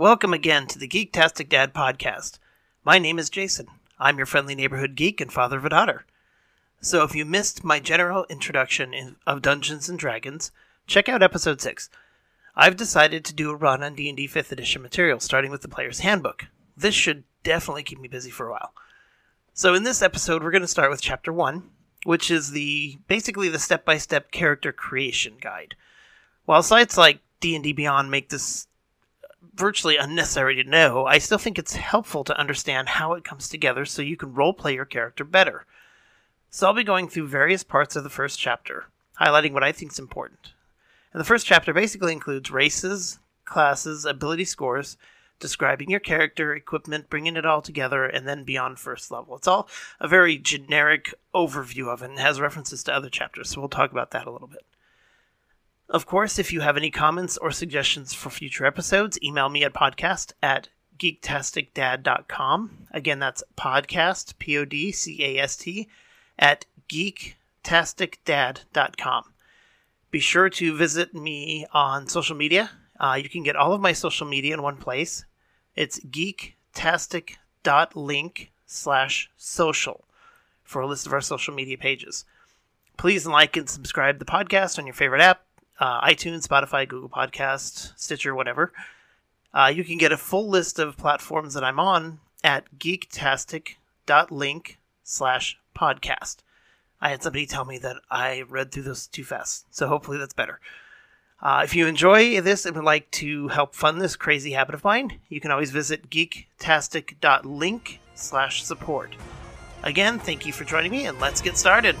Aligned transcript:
Welcome 0.00 0.32
again 0.32 0.66
to 0.68 0.78
the 0.78 0.88
Geektastic 0.88 1.50
Dad 1.50 1.74
podcast. 1.74 2.38
My 2.86 2.98
name 2.98 3.18
is 3.18 3.28
Jason. 3.28 3.66
I'm 3.98 4.16
your 4.16 4.24
friendly 4.24 4.54
neighborhood 4.54 4.94
geek 4.94 5.20
and 5.20 5.30
father 5.30 5.58
of 5.58 5.66
a 5.66 5.68
daughter. 5.68 6.06
So 6.80 7.04
if 7.04 7.14
you 7.14 7.26
missed 7.26 7.64
my 7.64 7.80
general 7.80 8.24
introduction 8.30 8.94
in, 8.94 9.16
of 9.26 9.42
Dungeons 9.42 9.90
and 9.90 9.98
Dragons, 9.98 10.52
check 10.86 11.10
out 11.10 11.22
episode 11.22 11.60
6. 11.60 11.90
I've 12.56 12.78
decided 12.78 13.26
to 13.26 13.34
do 13.34 13.50
a 13.50 13.54
run 13.54 13.82
on 13.82 13.94
D&D 13.94 14.26
5th 14.26 14.50
edition 14.50 14.80
material 14.80 15.20
starting 15.20 15.50
with 15.50 15.60
the 15.60 15.68
player's 15.68 16.00
handbook. 16.00 16.46
This 16.74 16.94
should 16.94 17.24
definitely 17.42 17.82
keep 17.82 18.00
me 18.00 18.08
busy 18.08 18.30
for 18.30 18.48
a 18.48 18.52
while. 18.52 18.72
So 19.52 19.74
in 19.74 19.82
this 19.82 20.00
episode 20.00 20.42
we're 20.42 20.50
going 20.50 20.62
to 20.62 20.66
start 20.66 20.90
with 20.90 21.02
chapter 21.02 21.30
1, 21.30 21.62
which 22.04 22.30
is 22.30 22.52
the 22.52 22.96
basically 23.06 23.50
the 23.50 23.58
step-by-step 23.58 24.30
character 24.30 24.72
creation 24.72 25.34
guide. 25.38 25.74
While 26.46 26.62
sites 26.62 26.96
like 26.96 27.20
D&D 27.40 27.74
Beyond 27.74 28.10
make 28.10 28.30
this 28.30 28.66
virtually 29.54 29.96
unnecessary 29.96 30.54
to 30.56 30.68
know, 30.68 31.06
I 31.06 31.18
still 31.18 31.38
think 31.38 31.58
it's 31.58 31.76
helpful 31.76 32.24
to 32.24 32.38
understand 32.38 32.88
how 32.88 33.14
it 33.14 33.24
comes 33.24 33.48
together 33.48 33.84
so 33.84 34.02
you 34.02 34.16
can 34.16 34.32
roleplay 34.32 34.74
your 34.74 34.84
character 34.84 35.24
better. 35.24 35.66
So 36.50 36.66
I'll 36.66 36.74
be 36.74 36.84
going 36.84 37.08
through 37.08 37.28
various 37.28 37.62
parts 37.62 37.96
of 37.96 38.04
the 38.04 38.10
first 38.10 38.38
chapter, 38.38 38.86
highlighting 39.20 39.52
what 39.52 39.64
I 39.64 39.72
think 39.72 39.92
is 39.92 39.98
important. 39.98 40.52
And 41.12 41.20
the 41.20 41.24
first 41.24 41.46
chapter 41.46 41.72
basically 41.72 42.12
includes 42.12 42.50
races, 42.50 43.18
classes, 43.44 44.04
ability 44.04 44.44
scores, 44.44 44.96
describing 45.40 45.90
your 45.90 46.00
character, 46.00 46.54
equipment, 46.54 47.10
bringing 47.10 47.36
it 47.36 47.46
all 47.46 47.62
together, 47.62 48.04
and 48.04 48.28
then 48.28 48.44
beyond 48.44 48.78
first 48.78 49.10
level. 49.10 49.36
It's 49.36 49.48
all 49.48 49.68
a 49.98 50.06
very 50.06 50.36
generic 50.38 51.14
overview 51.34 51.88
of 51.88 52.02
it 52.02 52.10
and 52.10 52.18
has 52.18 52.40
references 52.40 52.82
to 52.84 52.94
other 52.94 53.08
chapters, 53.08 53.50
so 53.50 53.60
we'll 53.60 53.68
talk 53.68 53.90
about 53.90 54.10
that 54.12 54.26
a 54.26 54.30
little 54.30 54.48
bit. 54.48 54.64
Of 55.90 56.06
course, 56.06 56.38
if 56.38 56.52
you 56.52 56.60
have 56.60 56.76
any 56.76 56.92
comments 56.92 57.36
or 57.36 57.50
suggestions 57.50 58.14
for 58.14 58.30
future 58.30 58.64
episodes, 58.64 59.18
email 59.24 59.48
me 59.48 59.64
at 59.64 59.74
podcast 59.74 60.34
at 60.40 60.68
geektasticdad.com. 61.00 62.86
Again, 62.92 63.18
that's 63.18 63.42
podcast, 63.56 64.38
P 64.38 64.56
O 64.56 64.64
D 64.64 64.92
C 64.92 65.24
A 65.24 65.40
S 65.40 65.56
T, 65.56 65.88
at 66.38 66.64
geektasticdad.com. 66.88 69.24
Be 70.12 70.20
sure 70.20 70.48
to 70.48 70.76
visit 70.76 71.12
me 71.12 71.66
on 71.72 72.06
social 72.06 72.36
media. 72.36 72.70
Uh, 73.00 73.18
you 73.20 73.28
can 73.28 73.42
get 73.42 73.56
all 73.56 73.72
of 73.72 73.80
my 73.80 73.92
social 73.92 74.28
media 74.28 74.54
in 74.54 74.62
one 74.62 74.76
place. 74.76 75.24
It's 75.74 75.98
geektastic.link 75.98 78.52
slash 78.64 79.28
social 79.36 80.04
for 80.62 80.82
a 80.82 80.86
list 80.86 81.08
of 81.08 81.12
our 81.12 81.20
social 81.20 81.52
media 81.52 81.76
pages. 81.76 82.24
Please 82.96 83.26
like 83.26 83.56
and 83.56 83.68
subscribe 83.68 84.20
the 84.20 84.24
podcast 84.24 84.78
on 84.78 84.86
your 84.86 84.94
favorite 84.94 85.22
app 85.22 85.42
uh, 85.80 86.00
iTunes, 86.02 86.46
Spotify, 86.46 86.86
Google 86.86 87.08
Podcast, 87.08 87.98
Stitcher, 87.98 88.34
whatever. 88.34 88.72
Uh, 89.52 89.72
you 89.74 89.82
can 89.82 89.98
get 89.98 90.12
a 90.12 90.16
full 90.16 90.48
list 90.48 90.78
of 90.78 90.96
platforms 90.96 91.54
that 91.54 91.64
I'm 91.64 91.80
on 91.80 92.20
at 92.44 92.78
geektastic.link 92.78 94.78
slash 95.02 95.58
podcast. 95.76 96.36
I 97.00 97.08
had 97.08 97.22
somebody 97.22 97.46
tell 97.46 97.64
me 97.64 97.78
that 97.78 97.96
I 98.10 98.42
read 98.42 98.70
through 98.70 98.84
those 98.84 99.06
too 99.06 99.24
fast, 99.24 99.74
so 99.74 99.88
hopefully 99.88 100.18
that's 100.18 100.34
better. 100.34 100.60
Uh, 101.42 101.62
if 101.64 101.74
you 101.74 101.86
enjoy 101.86 102.38
this 102.42 102.66
and 102.66 102.76
would 102.76 102.84
like 102.84 103.10
to 103.12 103.48
help 103.48 103.74
fund 103.74 104.00
this 104.00 104.14
crazy 104.14 104.52
habit 104.52 104.74
of 104.74 104.84
mine, 104.84 105.18
you 105.30 105.40
can 105.40 105.50
always 105.50 105.70
visit 105.70 106.10
geektastic.link 106.10 108.00
slash 108.14 108.62
support. 108.62 109.16
Again, 109.82 110.18
thank 110.18 110.44
you 110.44 110.52
for 110.52 110.64
joining 110.64 110.92
me, 110.92 111.06
and 111.06 111.18
let's 111.18 111.40
get 111.40 111.56
started. 111.56 111.96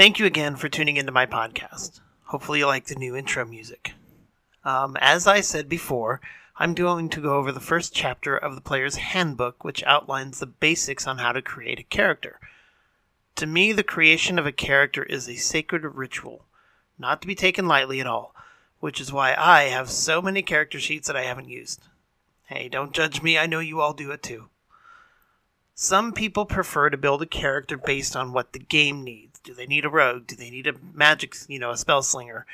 Thank 0.00 0.18
you 0.18 0.24
again 0.24 0.56
for 0.56 0.70
tuning 0.70 0.96
into 0.96 1.12
my 1.12 1.26
podcast. 1.26 2.00
Hopefully, 2.24 2.60
you 2.60 2.66
like 2.66 2.86
the 2.86 2.94
new 2.94 3.14
intro 3.14 3.44
music. 3.44 3.92
Um, 4.64 4.96
as 4.98 5.26
I 5.26 5.42
said 5.42 5.68
before, 5.68 6.22
I'm 6.56 6.72
going 6.72 7.10
to 7.10 7.20
go 7.20 7.36
over 7.36 7.52
the 7.52 7.60
first 7.60 7.94
chapter 7.94 8.34
of 8.34 8.54
the 8.54 8.62
player's 8.62 8.96
handbook, 8.96 9.62
which 9.62 9.84
outlines 9.84 10.38
the 10.38 10.46
basics 10.46 11.06
on 11.06 11.18
how 11.18 11.32
to 11.32 11.42
create 11.42 11.80
a 11.80 11.82
character. 11.82 12.40
To 13.36 13.46
me, 13.46 13.72
the 13.72 13.82
creation 13.82 14.38
of 14.38 14.46
a 14.46 14.52
character 14.52 15.02
is 15.02 15.28
a 15.28 15.36
sacred 15.36 15.84
ritual, 15.84 16.46
not 16.98 17.20
to 17.20 17.26
be 17.26 17.34
taken 17.34 17.68
lightly 17.68 18.00
at 18.00 18.06
all, 18.06 18.34
which 18.78 19.02
is 19.02 19.12
why 19.12 19.34
I 19.36 19.64
have 19.64 19.90
so 19.90 20.22
many 20.22 20.40
character 20.40 20.80
sheets 20.80 21.08
that 21.08 21.16
I 21.16 21.24
haven't 21.24 21.50
used. 21.50 21.82
Hey, 22.46 22.70
don't 22.70 22.94
judge 22.94 23.20
me, 23.20 23.36
I 23.36 23.44
know 23.44 23.60
you 23.60 23.82
all 23.82 23.92
do 23.92 24.12
it 24.12 24.22
too. 24.22 24.48
Some 25.74 26.14
people 26.14 26.46
prefer 26.46 26.88
to 26.88 26.96
build 26.96 27.20
a 27.20 27.26
character 27.26 27.76
based 27.76 28.16
on 28.16 28.32
what 28.32 28.54
the 28.54 28.60
game 28.60 29.04
needs 29.04 29.29
do 29.42 29.54
they 29.54 29.66
need 29.66 29.84
a 29.84 29.90
rogue? 29.90 30.26
Do 30.26 30.36
they 30.36 30.50
need 30.50 30.66
a 30.66 30.74
magic, 30.92 31.34
you 31.48 31.58
know, 31.58 31.70
a 31.70 31.76
spell 31.76 32.02
slinger? 32.02 32.46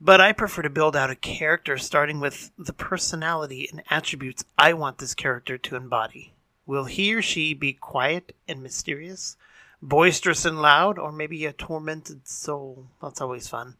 But 0.00 0.20
I 0.20 0.32
prefer 0.32 0.62
to 0.62 0.70
build 0.70 0.94
out 0.94 1.10
a 1.10 1.16
character 1.16 1.78
starting 1.78 2.20
with 2.20 2.50
the 2.58 2.72
personality 2.72 3.68
and 3.70 3.82
attributes 3.88 4.44
I 4.58 4.74
want 4.74 4.98
this 4.98 5.14
character 5.14 5.56
to 5.56 5.76
embody. 5.76 6.34
Will 6.66 6.84
he 6.84 7.14
or 7.14 7.22
she 7.22 7.54
be 7.54 7.72
quiet 7.72 8.34
and 8.46 8.62
mysterious, 8.62 9.36
boisterous 9.80 10.44
and 10.44 10.60
loud, 10.60 10.98
or 10.98 11.12
maybe 11.12 11.46
a 11.46 11.52
tormented 11.52 12.26
soul? 12.28 12.88
That's 13.00 13.20
always 13.20 13.48
fun. 13.48 13.76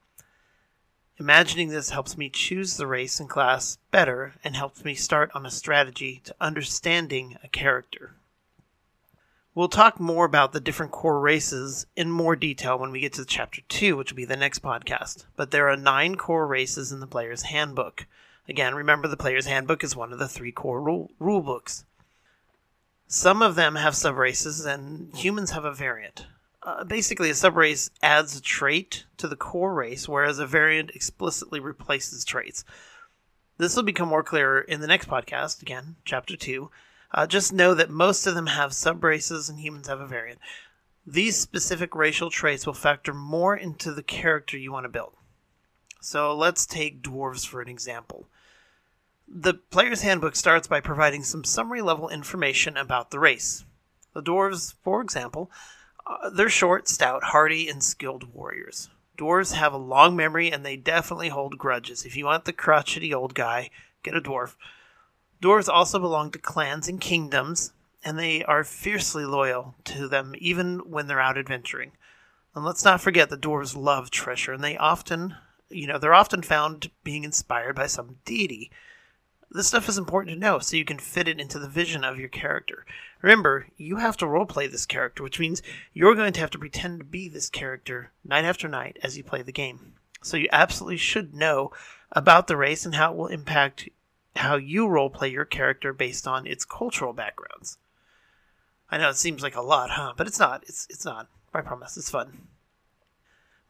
Imagining 1.18 1.70
this 1.70 1.90
helps 1.90 2.16
me 2.16 2.30
choose 2.30 2.76
the 2.76 2.86
race 2.86 3.20
and 3.20 3.28
class 3.28 3.78
better 3.90 4.34
and 4.44 4.54
helps 4.54 4.84
me 4.84 4.94
start 4.94 5.30
on 5.34 5.44
a 5.44 5.50
strategy 5.50 6.20
to 6.24 6.36
understanding 6.40 7.38
a 7.42 7.48
character. 7.48 8.14
We'll 9.56 9.68
talk 9.68 9.98
more 9.98 10.26
about 10.26 10.52
the 10.52 10.60
different 10.60 10.92
core 10.92 11.18
races 11.18 11.86
in 11.96 12.10
more 12.10 12.36
detail 12.36 12.78
when 12.78 12.90
we 12.90 13.00
get 13.00 13.14
to 13.14 13.24
chapter 13.24 13.62
2, 13.70 13.96
which 13.96 14.12
will 14.12 14.16
be 14.16 14.26
the 14.26 14.36
next 14.36 14.62
podcast. 14.62 15.24
But 15.34 15.50
there 15.50 15.70
are 15.70 15.78
nine 15.78 16.16
core 16.16 16.46
races 16.46 16.92
in 16.92 17.00
the 17.00 17.06
player's 17.06 17.44
handbook. 17.44 18.06
Again, 18.46 18.74
remember 18.74 19.08
the 19.08 19.16
player's 19.16 19.46
handbook 19.46 19.82
is 19.82 19.96
one 19.96 20.12
of 20.12 20.18
the 20.18 20.28
three 20.28 20.52
core 20.52 20.82
rule, 20.82 21.10
rule 21.18 21.40
books. 21.40 21.86
Some 23.06 23.40
of 23.40 23.54
them 23.54 23.76
have 23.76 23.94
subraces, 23.94 24.66
and 24.66 25.16
humans 25.16 25.52
have 25.52 25.64
a 25.64 25.72
variant. 25.72 26.26
Uh, 26.62 26.84
basically, 26.84 27.30
a 27.30 27.32
subrace 27.32 27.88
adds 28.02 28.36
a 28.36 28.42
trait 28.42 29.06
to 29.16 29.26
the 29.26 29.36
core 29.36 29.72
race, 29.72 30.06
whereas 30.06 30.38
a 30.38 30.46
variant 30.46 30.90
explicitly 30.90 31.60
replaces 31.60 32.26
traits. 32.26 32.62
This 33.56 33.74
will 33.74 33.84
become 33.84 34.10
more 34.10 34.22
clear 34.22 34.58
in 34.58 34.82
the 34.82 34.86
next 34.86 35.08
podcast, 35.08 35.62
again, 35.62 35.96
chapter 36.04 36.36
2, 36.36 36.70
uh, 37.12 37.26
just 37.26 37.52
know 37.52 37.74
that 37.74 37.90
most 37.90 38.26
of 38.26 38.34
them 38.34 38.46
have 38.46 38.72
subraces 38.72 39.48
and 39.48 39.58
humans 39.58 39.88
have 39.88 40.00
a 40.00 40.06
variant. 40.06 40.40
These 41.06 41.38
specific 41.38 41.94
racial 41.94 42.30
traits 42.30 42.66
will 42.66 42.74
factor 42.74 43.14
more 43.14 43.56
into 43.56 43.92
the 43.92 44.02
character 44.02 44.56
you 44.56 44.72
want 44.72 44.84
to 44.84 44.88
build. 44.88 45.14
So 46.00 46.34
let's 46.36 46.66
take 46.66 47.02
dwarves 47.02 47.46
for 47.46 47.60
an 47.60 47.68
example. 47.68 48.28
The 49.28 49.54
player's 49.54 50.02
handbook 50.02 50.36
starts 50.36 50.68
by 50.68 50.80
providing 50.80 51.24
some 51.24 51.44
summary 51.44 51.82
level 51.82 52.08
information 52.08 52.76
about 52.76 53.10
the 53.10 53.18
race. 53.18 53.64
The 54.12 54.22
dwarves, 54.22 54.74
for 54.82 55.00
example, 55.00 55.50
uh, 56.06 56.30
they're 56.30 56.48
short, 56.48 56.88
stout, 56.88 57.24
hardy, 57.24 57.68
and 57.68 57.82
skilled 57.82 58.32
warriors. 58.32 58.88
Dwarves 59.18 59.52
have 59.52 59.72
a 59.72 59.78
long 59.78 60.14
memory 60.14 60.52
and 60.52 60.64
they 60.64 60.76
definitely 60.76 61.28
hold 61.28 61.58
grudges. 61.58 62.04
If 62.04 62.16
you 62.16 62.26
want 62.26 62.44
the 62.44 62.52
crotchety 62.52 63.12
old 63.12 63.34
guy, 63.34 63.70
get 64.02 64.16
a 64.16 64.20
dwarf. 64.20 64.54
Dwarves 65.42 65.68
also 65.68 65.98
belong 65.98 66.30
to 66.30 66.38
clans 66.38 66.88
and 66.88 67.00
kingdoms, 67.00 67.72
and 68.04 68.18
they 68.18 68.42
are 68.44 68.64
fiercely 68.64 69.24
loyal 69.24 69.74
to 69.84 70.08
them 70.08 70.34
even 70.38 70.78
when 70.90 71.06
they're 71.06 71.20
out 71.20 71.36
adventuring. 71.36 71.92
And 72.54 72.64
let's 72.64 72.84
not 72.84 73.02
forget 73.02 73.28
that 73.28 73.42
dwarves 73.42 73.76
love 73.76 74.10
treasure, 74.10 74.54
and 74.54 74.64
they 74.64 74.78
often, 74.78 75.36
you 75.68 75.86
know, 75.86 75.98
they're 75.98 76.14
often 76.14 76.42
found 76.42 76.90
being 77.04 77.22
inspired 77.22 77.76
by 77.76 77.86
some 77.86 78.16
deity. 78.24 78.70
This 79.50 79.68
stuff 79.68 79.88
is 79.88 79.98
important 79.98 80.34
to 80.34 80.40
know 80.40 80.58
so 80.58 80.76
you 80.76 80.84
can 80.84 80.98
fit 80.98 81.28
it 81.28 81.38
into 81.38 81.58
the 81.58 81.68
vision 81.68 82.02
of 82.02 82.18
your 82.18 82.30
character. 82.30 82.86
Remember, 83.20 83.66
you 83.76 83.96
have 83.96 84.16
to 84.18 84.24
roleplay 84.24 84.70
this 84.70 84.86
character, 84.86 85.22
which 85.22 85.38
means 85.38 85.62
you're 85.92 86.14
going 86.14 86.32
to 86.32 86.40
have 86.40 86.50
to 86.50 86.58
pretend 86.58 87.00
to 87.00 87.04
be 87.04 87.28
this 87.28 87.50
character 87.50 88.10
night 88.24 88.44
after 88.44 88.68
night 88.68 88.96
as 89.02 89.16
you 89.16 89.22
play 89.22 89.42
the 89.42 89.52
game. 89.52 89.92
So 90.22 90.36
you 90.36 90.48
absolutely 90.50 90.96
should 90.96 91.34
know 91.34 91.72
about 92.10 92.46
the 92.46 92.56
race 92.56 92.86
and 92.86 92.94
how 92.94 93.12
it 93.12 93.16
will 93.16 93.26
impact 93.28 93.88
how 94.38 94.56
you 94.56 94.86
role 94.86 95.10
play 95.10 95.28
your 95.28 95.44
character 95.44 95.92
based 95.92 96.26
on 96.26 96.46
its 96.46 96.64
cultural 96.64 97.12
backgrounds. 97.12 97.78
I 98.90 98.98
know 98.98 99.10
it 99.10 99.16
seems 99.16 99.42
like 99.42 99.56
a 99.56 99.62
lot, 99.62 99.90
huh? 99.90 100.14
But 100.16 100.26
it's 100.26 100.38
not. 100.38 100.62
It's 100.66 100.86
it's 100.90 101.04
not. 101.04 101.28
I 101.52 101.60
promise. 101.60 101.96
It's 101.96 102.10
fun. 102.10 102.48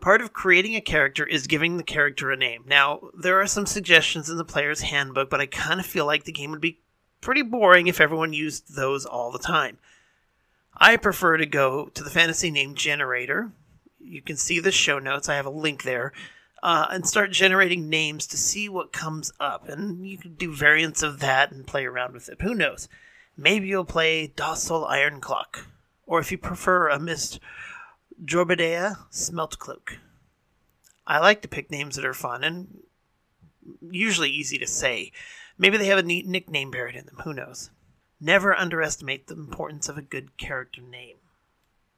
Part 0.01 0.21
of 0.21 0.35
creating 0.35 0.77
a 0.77 0.81
character 0.81 1.27
is 1.27 1.47
giving 1.47 1.77
the 1.77 1.83
character 1.83 2.31
a 2.31 2.37
name. 2.37 2.65
Now, 2.67 3.11
there 3.19 3.41
are 3.41 3.47
some 3.47 3.65
suggestions 3.65 4.29
in 4.29 4.37
the 4.37 4.45
player's 4.45 4.83
handbook, 4.83 5.31
but 5.31 5.41
I 5.41 5.47
kind 5.47 5.81
of 5.81 5.87
feel 5.87 6.05
like 6.05 6.25
the 6.25 6.33
game 6.33 6.51
would 6.51 6.61
be 6.61 6.81
pretty 7.23 7.43
boring 7.43 7.87
if 7.87 8.01
everyone 8.01 8.35
used 8.35 8.77
those 8.77 9.07
all 9.07 9.31
the 9.31 9.39
time. 9.39 9.79
I 10.77 10.97
prefer 10.97 11.39
to 11.39 11.47
go 11.47 11.87
to 11.87 12.05
the 12.05 12.11
fantasy 12.11 12.51
name 12.51 12.75
generator. 12.75 13.53
you 13.99 14.21
can 14.21 14.37
see 14.37 14.61
the 14.61 14.71
show 14.71 14.99
notes. 14.99 15.29
I 15.29 15.37
have 15.37 15.47
a 15.47 15.51
link 15.51 15.83
there. 15.83 16.13
Uh, 16.63 16.87
and 16.91 17.07
start 17.07 17.31
generating 17.31 17.89
names 17.89 18.27
to 18.27 18.37
see 18.37 18.69
what 18.69 18.93
comes 18.93 19.33
up. 19.39 19.69
And 19.69 20.07
you 20.07 20.19
can 20.19 20.35
do 20.35 20.53
variants 20.53 21.03
of 21.03 21.21
that 21.21 21.53
and 21.53 21.67
play 21.67 21.85
around 21.85 22.15
with 22.15 22.29
it. 22.29 22.41
Who 22.43 22.55
knows? 22.55 22.89
Maybe 23.37 23.69
you'll 23.69 23.85
play 23.85 24.27
Docile 24.27 24.87
Iron 24.87 25.21
Clock. 25.21 25.67
Or 26.07 26.19
if 26.19 26.33
you 26.33 26.39
prefer 26.39 26.89
a 26.89 26.99
Miss 26.99 27.39
Jorbidea 28.25 28.97
Smelt 29.11 29.59
Cloak. 29.59 29.99
I 31.07 31.19
like 31.19 31.43
to 31.43 31.49
pick 31.49 31.71
names 31.71 31.97
that 31.97 32.05
are 32.05 32.15
fun 32.15 32.43
and 32.43 32.79
usually 33.91 34.31
easy 34.31 34.59
to 34.59 34.67
say. 34.67 35.13
Maybe 35.59 35.77
they 35.77 35.87
have 35.87 35.99
a 35.99 36.03
neat 36.03 36.27
nickname 36.27 36.71
buried 36.71 36.97
in 36.97 37.07
them. 37.07 37.21
Who 37.25 37.33
knows? 37.33 37.71
Never 38.21 38.55
underestimate 38.55 39.27
the 39.27 39.35
importance 39.35 39.89
of 39.89 39.99
a 39.99 40.03
good 40.03 40.37
character 40.37 40.81
name. 40.81 41.17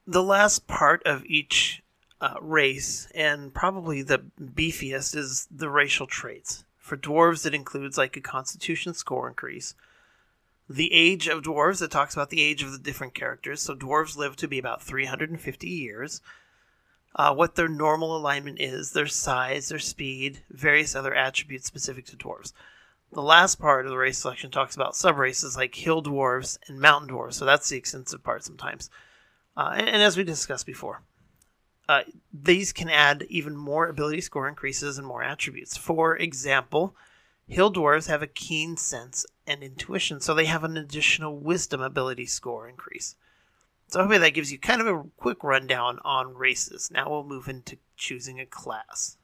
The 0.06 0.22
last 0.22 0.66
part 0.66 1.02
of 1.04 1.24
each 1.26 1.82
uh, 2.20 2.34
race, 2.40 3.08
and 3.14 3.54
probably 3.54 4.02
the 4.02 4.24
beefiest, 4.40 5.16
is 5.16 5.46
the 5.50 5.70
racial 5.70 6.06
traits. 6.06 6.64
For 6.76 6.96
dwarves, 6.96 7.46
it 7.46 7.54
includes 7.54 7.98
like 7.98 8.16
a 8.16 8.20
constitution 8.20 8.94
score 8.94 9.28
increase. 9.28 9.74
The 10.70 10.92
age 10.92 11.28
of 11.28 11.42
dwarves, 11.42 11.80
it 11.80 11.90
talks 11.90 12.14
about 12.14 12.30
the 12.30 12.42
age 12.42 12.62
of 12.62 12.72
the 12.72 12.78
different 12.78 13.14
characters. 13.14 13.62
So 13.62 13.74
dwarves 13.74 14.16
live 14.16 14.36
to 14.36 14.48
be 14.48 14.58
about 14.58 14.82
350 14.82 15.68
years. 15.68 16.20
Uh, 17.14 17.34
what 17.34 17.54
their 17.54 17.68
normal 17.68 18.16
alignment 18.16 18.60
is, 18.60 18.92
their 18.92 19.06
size, 19.06 19.68
their 19.68 19.78
speed, 19.78 20.40
various 20.50 20.94
other 20.94 21.14
attributes 21.14 21.66
specific 21.66 22.04
to 22.06 22.16
dwarves. 22.16 22.52
The 23.12 23.22
last 23.22 23.58
part 23.58 23.86
of 23.86 23.90
the 23.90 23.96
race 23.96 24.18
selection 24.18 24.50
talks 24.50 24.76
about 24.76 24.92
subraces 24.92 25.56
like 25.56 25.74
hill 25.74 26.02
dwarves 26.02 26.58
and 26.68 26.78
mountain 26.78 27.14
dwarves. 27.14 27.34
So 27.34 27.46
that's 27.46 27.68
the 27.68 27.78
extensive 27.78 28.22
part 28.22 28.44
sometimes. 28.44 28.90
Uh, 29.56 29.74
and, 29.76 29.88
and, 29.88 30.02
as 30.02 30.16
we 30.16 30.24
discussed 30.24 30.66
before, 30.66 31.02
uh, 31.88 32.02
these 32.32 32.72
can 32.72 32.90
add 32.90 33.26
even 33.28 33.56
more 33.56 33.88
ability 33.88 34.20
score 34.20 34.46
increases 34.48 34.98
and 34.98 35.06
more 35.06 35.22
attributes. 35.22 35.76
For 35.76 36.16
example, 36.16 36.94
hill 37.46 37.72
dwarves 37.72 38.08
have 38.08 38.22
a 38.22 38.26
keen 38.26 38.76
sense 38.76 39.24
and 39.46 39.62
intuition, 39.62 40.20
so 40.20 40.34
they 40.34 40.44
have 40.44 40.64
an 40.64 40.76
additional 40.76 41.36
wisdom 41.38 41.80
ability 41.80 42.26
score 42.26 42.68
increase. 42.68 43.16
So 43.88 44.00
hopefully 44.00 44.18
that 44.18 44.34
gives 44.34 44.52
you 44.52 44.58
kind 44.58 44.82
of 44.82 44.86
a 44.86 45.04
quick 45.16 45.42
rundown 45.42 45.98
on 46.04 46.34
races. 46.34 46.90
Now 46.90 47.08
we'll 47.08 47.24
move 47.24 47.48
into 47.48 47.78
choosing 47.96 48.38
a 48.38 48.44
class. 48.44 49.16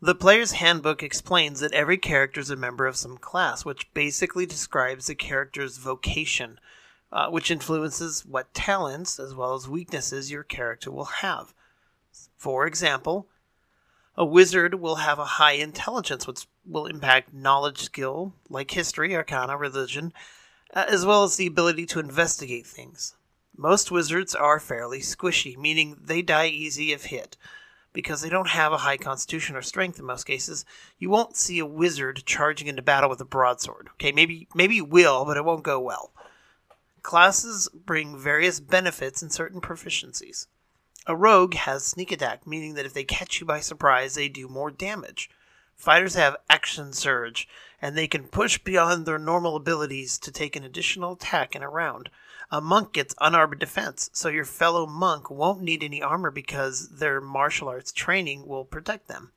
The 0.00 0.14
player's 0.14 0.52
handbook 0.52 1.02
explains 1.02 1.60
that 1.60 1.72
every 1.72 1.96
character 1.96 2.38
is 2.38 2.50
a 2.50 2.56
member 2.56 2.86
of 2.86 2.94
some 2.94 3.16
class, 3.16 3.64
which 3.64 3.92
basically 3.94 4.46
describes 4.46 5.06
the 5.06 5.14
character's 5.14 5.78
vocation, 5.78 6.60
uh, 7.14 7.28
which 7.28 7.50
influences 7.50 8.26
what 8.26 8.52
talents 8.52 9.20
as 9.20 9.34
well 9.34 9.54
as 9.54 9.68
weaknesses 9.68 10.32
your 10.32 10.42
character 10.42 10.90
will 10.90 11.04
have. 11.04 11.54
For 12.36 12.66
example, 12.66 13.28
a 14.16 14.24
wizard 14.24 14.74
will 14.74 14.96
have 14.96 15.20
a 15.20 15.24
high 15.24 15.52
intelligence, 15.52 16.26
which 16.26 16.46
will 16.66 16.86
impact 16.86 17.32
knowledge 17.32 17.78
skill, 17.78 18.34
like 18.50 18.72
history, 18.72 19.14
arcana, 19.14 19.56
religion, 19.56 20.12
uh, 20.74 20.86
as 20.88 21.06
well 21.06 21.22
as 21.22 21.36
the 21.36 21.46
ability 21.46 21.86
to 21.86 22.00
investigate 22.00 22.66
things. 22.66 23.14
Most 23.56 23.92
wizards 23.92 24.34
are 24.34 24.58
fairly 24.58 24.98
squishy, 24.98 25.56
meaning 25.56 25.96
they 26.02 26.20
die 26.20 26.48
easy 26.48 26.92
if 26.92 27.06
hit 27.06 27.36
because 27.92 28.22
they 28.22 28.28
don't 28.28 28.48
have 28.48 28.72
a 28.72 28.78
high 28.78 28.96
constitution 28.96 29.56
or 29.56 29.62
strength 29.62 30.00
in 30.00 30.04
most 30.04 30.24
cases, 30.24 30.66
you 30.98 31.08
won't 31.08 31.36
see 31.36 31.60
a 31.60 31.66
wizard 31.66 32.24
charging 32.26 32.66
into 32.66 32.82
battle 32.82 33.08
with 33.08 33.20
a 33.20 33.24
broadsword. 33.24 33.88
Okay, 33.92 34.10
maybe 34.10 34.48
maybe 34.52 34.74
you 34.74 34.84
will, 34.84 35.24
but 35.24 35.36
it 35.36 35.44
won't 35.44 35.62
go 35.62 35.80
well. 35.80 36.12
Classes 37.04 37.68
bring 37.68 38.18
various 38.18 38.60
benefits 38.60 39.20
and 39.20 39.30
certain 39.30 39.60
proficiencies. 39.60 40.46
A 41.06 41.14
rogue 41.14 41.52
has 41.52 41.84
sneak 41.84 42.10
attack, 42.10 42.46
meaning 42.46 42.74
that 42.74 42.86
if 42.86 42.94
they 42.94 43.04
catch 43.04 43.40
you 43.40 43.46
by 43.46 43.60
surprise, 43.60 44.14
they 44.14 44.30
do 44.30 44.48
more 44.48 44.70
damage. 44.70 45.28
Fighters 45.76 46.14
have 46.14 46.38
action 46.48 46.94
surge, 46.94 47.46
and 47.82 47.94
they 47.94 48.08
can 48.08 48.26
push 48.26 48.56
beyond 48.56 49.04
their 49.04 49.18
normal 49.18 49.54
abilities 49.54 50.16
to 50.16 50.32
take 50.32 50.56
an 50.56 50.64
additional 50.64 51.12
attack 51.12 51.54
in 51.54 51.62
a 51.62 51.68
round. 51.68 52.08
A 52.50 52.62
monk 52.62 52.94
gets 52.94 53.14
unarmored 53.20 53.58
defense, 53.58 54.08
so 54.14 54.30
your 54.30 54.46
fellow 54.46 54.86
monk 54.86 55.30
won't 55.30 55.60
need 55.60 55.84
any 55.84 56.00
armor 56.00 56.30
because 56.30 56.88
their 56.88 57.20
martial 57.20 57.68
arts 57.68 57.92
training 57.92 58.46
will 58.46 58.64
protect 58.64 59.08
them. 59.08 59.32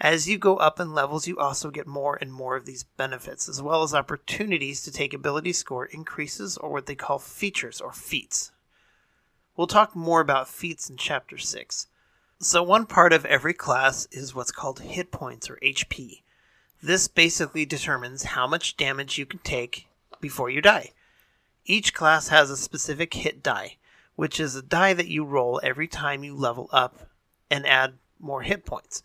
As 0.00 0.28
you 0.28 0.38
go 0.38 0.56
up 0.56 0.80
in 0.80 0.92
levels, 0.92 1.28
you 1.28 1.38
also 1.38 1.70
get 1.70 1.86
more 1.86 2.18
and 2.20 2.32
more 2.32 2.56
of 2.56 2.66
these 2.66 2.84
benefits, 2.84 3.48
as 3.48 3.62
well 3.62 3.82
as 3.82 3.94
opportunities 3.94 4.82
to 4.82 4.92
take 4.92 5.14
ability 5.14 5.52
score 5.52 5.86
increases 5.86 6.56
or 6.56 6.70
what 6.70 6.86
they 6.86 6.96
call 6.96 7.18
features 7.18 7.80
or 7.80 7.92
feats. 7.92 8.50
We'll 9.56 9.68
talk 9.68 9.94
more 9.94 10.20
about 10.20 10.48
feats 10.48 10.90
in 10.90 10.96
Chapter 10.96 11.38
6. 11.38 11.86
So, 12.40 12.62
one 12.62 12.86
part 12.86 13.12
of 13.12 13.24
every 13.24 13.54
class 13.54 14.08
is 14.10 14.34
what's 14.34 14.50
called 14.50 14.80
hit 14.80 15.12
points 15.12 15.48
or 15.48 15.58
HP. 15.62 16.22
This 16.82 17.06
basically 17.06 17.64
determines 17.64 18.24
how 18.24 18.48
much 18.48 18.76
damage 18.76 19.16
you 19.16 19.24
can 19.24 19.38
take 19.38 19.86
before 20.20 20.50
you 20.50 20.60
die. 20.60 20.90
Each 21.64 21.94
class 21.94 22.28
has 22.28 22.50
a 22.50 22.56
specific 22.56 23.14
hit 23.14 23.42
die, 23.42 23.76
which 24.16 24.40
is 24.40 24.56
a 24.56 24.62
die 24.62 24.92
that 24.92 25.08
you 25.08 25.24
roll 25.24 25.60
every 25.62 25.88
time 25.88 26.24
you 26.24 26.34
level 26.34 26.68
up 26.72 27.08
and 27.48 27.64
add 27.66 27.94
more 28.18 28.42
hit 28.42 28.66
points. 28.66 29.02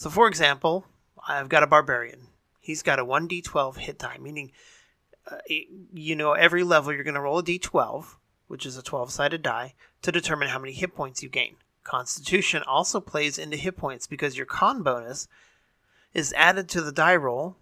So, 0.00 0.08
for 0.08 0.28
example, 0.28 0.86
I've 1.28 1.50
got 1.50 1.62
a 1.62 1.66
barbarian. 1.66 2.28
He's 2.58 2.82
got 2.82 2.98
a 2.98 3.04
1d12 3.04 3.76
hit 3.76 3.98
die, 3.98 4.16
meaning, 4.18 4.50
uh, 5.30 5.36
you 5.92 6.16
know, 6.16 6.32
every 6.32 6.64
level 6.64 6.90
you're 6.90 7.04
going 7.04 7.16
to 7.16 7.20
roll 7.20 7.40
a 7.40 7.42
d12, 7.42 8.14
which 8.48 8.64
is 8.64 8.78
a 8.78 8.82
12 8.82 9.12
sided 9.12 9.42
die, 9.42 9.74
to 10.00 10.10
determine 10.10 10.48
how 10.48 10.58
many 10.58 10.72
hit 10.72 10.94
points 10.94 11.22
you 11.22 11.28
gain. 11.28 11.56
Constitution 11.84 12.62
also 12.66 12.98
plays 12.98 13.36
into 13.36 13.58
hit 13.58 13.76
points 13.76 14.06
because 14.06 14.38
your 14.38 14.46
con 14.46 14.82
bonus 14.82 15.28
is 16.14 16.32
added 16.32 16.66
to 16.70 16.80
the 16.80 16.92
die 16.92 17.16
roll 17.16 17.56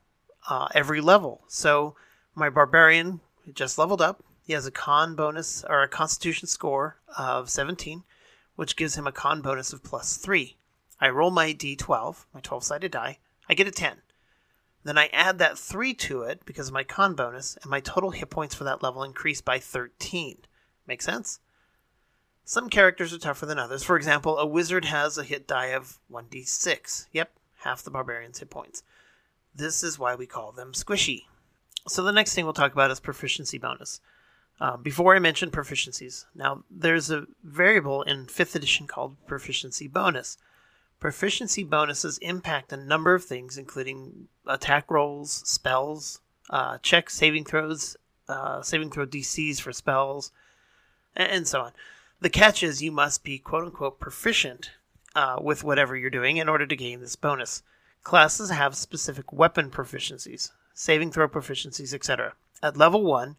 uh, 0.48 0.68
every 0.76 1.00
level. 1.00 1.40
So, 1.48 1.96
my 2.36 2.48
barbarian 2.48 3.18
just 3.52 3.78
leveled 3.78 4.00
up. 4.00 4.22
He 4.44 4.52
has 4.52 4.64
a 4.64 4.70
con 4.70 5.16
bonus 5.16 5.64
or 5.68 5.82
a 5.82 5.88
constitution 5.88 6.46
score 6.46 6.98
of 7.18 7.50
17, 7.50 8.04
which 8.54 8.76
gives 8.76 8.94
him 8.94 9.08
a 9.08 9.12
con 9.12 9.42
bonus 9.42 9.72
of 9.72 9.82
plus 9.82 10.16
3. 10.16 10.54
I 11.00 11.08
roll 11.08 11.30
my 11.30 11.52
d12, 11.52 12.26
my 12.34 12.40
12 12.40 12.64
sided 12.64 12.92
die. 12.92 13.18
I 13.48 13.54
get 13.54 13.68
a 13.68 13.70
10. 13.70 14.02
Then 14.84 14.98
I 14.98 15.08
add 15.08 15.38
that 15.38 15.58
3 15.58 15.94
to 15.94 16.22
it 16.22 16.44
because 16.44 16.68
of 16.68 16.74
my 16.74 16.84
con 16.84 17.14
bonus, 17.14 17.56
and 17.62 17.70
my 17.70 17.80
total 17.80 18.10
hit 18.10 18.30
points 18.30 18.54
for 18.54 18.64
that 18.64 18.82
level 18.82 19.02
increase 19.02 19.40
by 19.40 19.58
13. 19.58 20.38
Make 20.86 21.02
sense? 21.02 21.40
Some 22.44 22.70
characters 22.70 23.12
are 23.12 23.18
tougher 23.18 23.44
than 23.44 23.58
others. 23.58 23.84
For 23.84 23.96
example, 23.96 24.38
a 24.38 24.46
wizard 24.46 24.86
has 24.86 25.18
a 25.18 25.24
hit 25.24 25.46
die 25.46 25.66
of 25.66 25.98
1d6. 26.10 27.08
Yep, 27.12 27.30
half 27.58 27.82
the 27.82 27.90
barbarian's 27.90 28.38
hit 28.38 28.48
points. 28.48 28.82
This 29.54 29.82
is 29.82 29.98
why 29.98 30.14
we 30.14 30.26
call 30.26 30.52
them 30.52 30.72
squishy. 30.72 31.24
So 31.86 32.02
the 32.02 32.12
next 32.12 32.34
thing 32.34 32.44
we'll 32.44 32.54
talk 32.54 32.72
about 32.72 32.90
is 32.90 33.00
proficiency 33.00 33.58
bonus. 33.58 34.00
Uh, 34.60 34.76
before 34.76 35.14
I 35.14 35.18
mention 35.18 35.50
proficiencies, 35.50 36.24
now 36.34 36.64
there's 36.70 37.10
a 37.10 37.26
variable 37.44 38.02
in 38.02 38.26
5th 38.26 38.54
edition 38.54 38.86
called 38.86 39.16
proficiency 39.26 39.86
bonus. 39.86 40.38
Proficiency 41.00 41.62
bonuses 41.62 42.18
impact 42.18 42.72
a 42.72 42.76
number 42.76 43.14
of 43.14 43.24
things, 43.24 43.56
including 43.56 44.28
attack 44.46 44.90
rolls, 44.90 45.42
spells, 45.44 46.20
uh, 46.50 46.78
checks, 46.78 47.14
saving 47.14 47.44
throws, 47.44 47.96
uh, 48.28 48.62
saving 48.62 48.90
throw 48.90 49.06
DCs 49.06 49.60
for 49.60 49.72
spells, 49.72 50.32
and, 51.14 51.30
and, 51.30 51.48
so 51.48 51.60
on. 51.60 51.72
The 52.20 52.30
catch 52.30 52.64
is 52.64 52.82
you 52.82 52.90
must 52.90 53.22
be 53.22 53.38
quote 53.38 53.64
unquote 53.64 54.00
proficient 54.00 54.72
uh, 55.14 55.38
with 55.40 55.62
whatever 55.62 55.96
you're 55.96 56.10
doing 56.10 56.36
in 56.36 56.48
order 56.48 56.66
to 56.66 56.76
gain 56.76 57.00
this 57.00 57.16
bonus. 57.16 57.62
Classes 58.02 58.50
have 58.50 58.74
specific 58.74 59.32
weapon 59.32 59.70
proficiencies, 59.70 60.50
saving 60.74 61.12
throw 61.12 61.28
proficiencies, 61.28 61.94
etc. 61.94 62.34
At 62.60 62.76
level 62.76 63.04
1, 63.04 63.36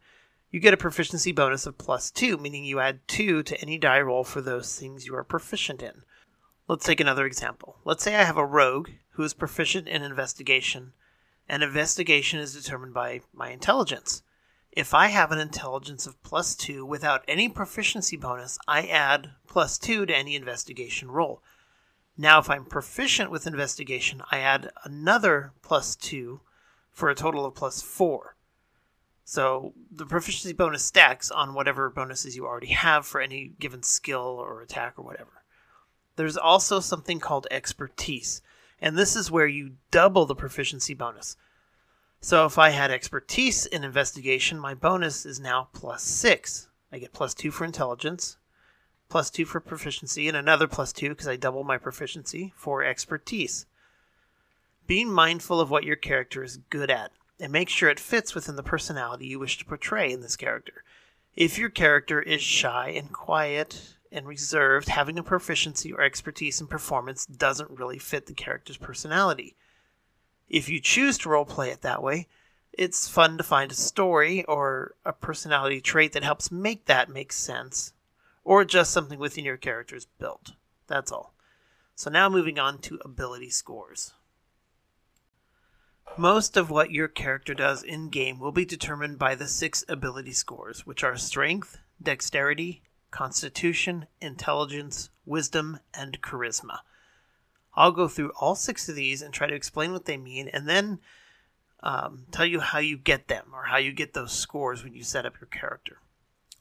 you 0.52 0.60
get 0.60 0.74
a 0.74 0.78
proficiency 0.78 1.32
bonus 1.32 1.66
of 1.66 1.78
plus 1.78 2.10
2, 2.12 2.38
meaning 2.38 2.64
you 2.64 2.80
add 2.80 3.06
2 3.08 3.44
to 3.44 3.62
any 3.62 3.78
die 3.78 4.00
roll 4.00 4.24
for 4.24 4.42
those 4.42 4.80
things 4.80 5.06
you 5.06 5.16
are 5.16 5.24
proficient 5.24 5.84
in. 5.84 6.04
Let's 6.70 6.86
take 6.86 7.00
another 7.00 7.26
example. 7.26 7.78
Let's 7.84 8.04
say 8.04 8.16
I 8.16 8.26
have 8.26 8.38
a 8.38 8.46
rogue 8.46 8.92
who 9.14 9.24
is 9.24 9.34
proficient 9.34 9.88
in 9.88 10.04
investigation, 10.04 10.94
and 11.48 11.64
investigation 11.64 12.40
is 12.40 12.54
determined 12.54 12.94
by 12.94 13.22
my 13.34 13.50
intelligence. 13.50 14.22
If 14.72 14.94
I 14.94 15.08
have 15.08 15.32
an 15.32 15.40
intelligence 15.40 16.06
of 16.06 16.22
plus 16.22 16.56
2 16.56 16.86
without 16.86 17.26
any 17.28 17.50
proficiency 17.50 18.18
bonus, 18.18 18.60
I 18.68 18.86
add 18.86 19.32
plus 19.48 19.80
2 19.80 20.06
to 20.06 20.16
any 20.16 20.36
investigation 20.36 21.10
roll. 21.10 21.42
Now, 22.16 22.38
if 22.38 22.52
I'm 22.52 22.66
proficient 22.66 23.32
with 23.32 23.48
investigation, 23.48 24.22
I 24.32 24.38
add 24.38 24.70
another 24.84 25.54
plus 25.64 25.96
2 25.96 26.40
for 26.92 27.10
a 27.10 27.16
total 27.16 27.48
of 27.48 27.56
plus 27.56 27.82
4. 27.82 28.36
So 29.24 29.74
the 29.92 30.06
proficiency 30.06 30.54
bonus 30.54 30.86
stacks 30.86 31.32
on 31.32 31.56
whatever 31.56 31.90
bonuses 31.90 32.36
you 32.36 32.46
already 32.46 32.74
have 32.74 33.08
for 33.08 33.22
any 33.22 33.54
given 33.60 33.82
skill 33.82 34.38
or 34.40 34.62
attack 34.62 34.94
or 34.98 35.04
whatever. 35.04 35.32
There's 36.20 36.36
also 36.36 36.82
something 36.82 37.22
called 37.22 37.48
expertise, 37.50 38.42
and 38.82 38.98
this 38.98 39.16
is 39.16 39.32
where 39.32 39.48
you 39.48 39.78
double 39.90 40.26
the 40.26 40.36
proficiency 40.36 40.94
bonus. 40.94 41.38
So 42.20 42.46
if 42.46 42.58
I 42.58 42.72
had 42.72 42.92
expertise 42.92 43.66
in 43.66 43.86
investigation, 43.86 44.60
my 44.60 44.74
bonus 44.74 45.26
is 45.26 45.40
now 45.40 45.70
plus 45.72 46.04
6. 46.04 46.68
I 46.92 47.00
get 47.00 47.14
plus 47.14 47.34
2 47.34 47.52
for 47.52 47.64
intelligence, 47.64 48.36
plus 49.08 49.30
two 49.30 49.46
for 49.46 49.62
proficiency, 49.62 50.28
and 50.28 50.36
another 50.36 50.68
plus 50.68 50.92
two 50.92 51.08
because 51.08 51.30
I 51.30 51.38
double 51.38 51.64
my 51.64 51.78
proficiency 51.78 52.52
for 52.54 52.84
expertise. 52.84 53.66
Being 54.88 55.10
mindful 55.14 55.62
of 55.62 55.72
what 55.72 55.86
your 55.86 55.96
character 55.96 56.44
is 56.44 56.58
good 56.70 56.92
at 56.92 57.14
and 57.40 57.50
make 57.50 57.70
sure 57.70 57.88
it 57.88 57.98
fits 57.98 58.36
within 58.36 58.58
the 58.58 58.62
personality 58.62 59.28
you 59.28 59.40
wish 59.40 59.58
to 59.60 59.64
portray 59.64 60.12
in 60.12 60.20
this 60.20 60.36
character. 60.36 60.84
If 61.38 61.58
your 61.58 61.70
character 61.70 62.22
is 62.22 62.42
shy 62.42 62.90
and 62.90 63.14
quiet 63.14 63.96
and 64.12 64.28
reserved, 64.28 64.90
having 64.90 65.20
a 65.20 65.24
proficiency 65.24 65.92
or 65.94 66.02
expertise 66.02 66.60
in 66.60 66.68
performance 66.68 67.26
doesn't 67.26 67.70
really 67.70 68.00
fit 68.00 68.26
the 68.26 68.34
character's 68.34 68.78
personality. 68.78 69.56
If 70.48 70.68
you 70.68 70.80
choose 70.80 71.18
to 71.20 71.30
roleplay 71.30 71.68
it 71.68 71.82
that 71.82 72.02
way, 72.02 72.28
it's 72.74 73.08
fun 73.08 73.38
to 73.38 73.44
find 73.44 73.72
a 73.72 73.76
story 73.76 74.44
or 74.46 74.96
a 75.06 75.14
personality 75.14 75.82
trait 75.82 76.14
that 76.14 76.24
helps 76.24 76.52
make 76.52 76.86
that 76.86 77.10
make 77.10 77.32
sense, 77.32 77.94
or 78.44 78.66
just 78.66 78.92
something 78.92 79.20
within 79.20 79.46
your 79.46 79.58
character's 79.58 80.08
build. 80.18 80.56
That's 80.88 81.12
all. 81.12 81.34
So 81.96 82.10
now 82.10 82.30
moving 82.30 82.58
on 82.58 82.80
to 82.80 83.00
ability 83.04 83.50
scores. 83.50 84.14
Most 86.18 86.58
of 86.58 86.72
what 86.72 86.92
your 86.92 87.08
character 87.08 87.54
does 87.54 87.84
in 87.84 88.10
game 88.10 88.40
will 88.40 88.52
be 88.52 88.66
determined 88.66 89.20
by 89.20 89.36
the 89.36 89.48
six 89.48 89.84
ability 89.88 90.34
scores, 90.34 90.86
which 90.86 91.04
are 91.04 91.18
strength, 91.18 91.78
dexterity, 92.02 92.82
constitution, 93.12 94.08
intelligence, 94.22 95.10
wisdom, 95.26 95.80
and 95.94 96.22
charisma. 96.22 96.80
I'll 97.76 97.92
go 97.92 98.08
through 98.08 98.32
all 98.40 98.56
six 98.56 98.90
of 98.90 98.96
these 98.96 99.22
and 99.22 99.34
try 99.34 99.48
to 99.48 99.56
explain 99.56 99.94
what 99.94 100.06
they 100.06 100.18
mean 100.18 100.48
and 100.50 100.68
then 100.68 101.00
um, 101.82 102.26
tell 102.32 102.46
you 102.46 102.60
how 102.60 102.80
you 102.80 102.98
get 102.98 103.28
them 103.28 103.48
or 103.54 103.64
how 103.66 103.78
you 103.78 103.94
get 103.94 104.14
those 104.14 104.32
scores 104.32 104.84
when 104.84 104.94
you 104.94 105.04
set 105.04 105.26
up 105.26 105.40
your 105.40 105.48
character. 105.48 106.00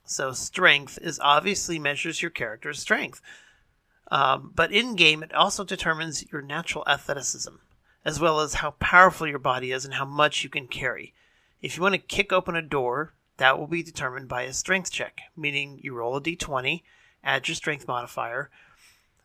So, 0.05 0.31
strength 0.31 0.97
is 1.01 1.19
obviously 1.19 1.77
measures 1.77 2.21
your 2.21 2.31
character's 2.31 2.79
strength. 2.79 3.21
Um, 4.09 4.51
but 4.55 4.71
in 4.71 4.95
game, 4.95 5.21
it 5.21 5.33
also 5.33 5.63
determines 5.63 6.25
your 6.31 6.41
natural 6.41 6.83
athleticism, 6.87 7.55
as 8.03 8.19
well 8.19 8.39
as 8.39 8.55
how 8.55 8.71
powerful 8.79 9.27
your 9.27 9.39
body 9.39 9.71
is 9.71 9.85
and 9.85 9.93
how 9.93 10.05
much 10.05 10.43
you 10.43 10.49
can 10.49 10.67
carry. 10.67 11.13
If 11.61 11.75
you 11.75 11.83
want 11.83 11.93
to 11.93 11.99
kick 11.99 12.31
open 12.33 12.55
a 12.55 12.61
door, 12.61 13.13
that 13.39 13.57
will 13.57 13.67
be 13.67 13.81
determined 13.81 14.27
by 14.27 14.43
a 14.43 14.53
strength 14.53 14.91
check, 14.91 15.21
meaning 15.35 15.79
you 15.81 15.95
roll 15.95 16.15
a 16.15 16.21
d20, 16.21 16.83
add 17.23 17.47
your 17.47 17.55
strength 17.55 17.87
modifier, 17.87 18.49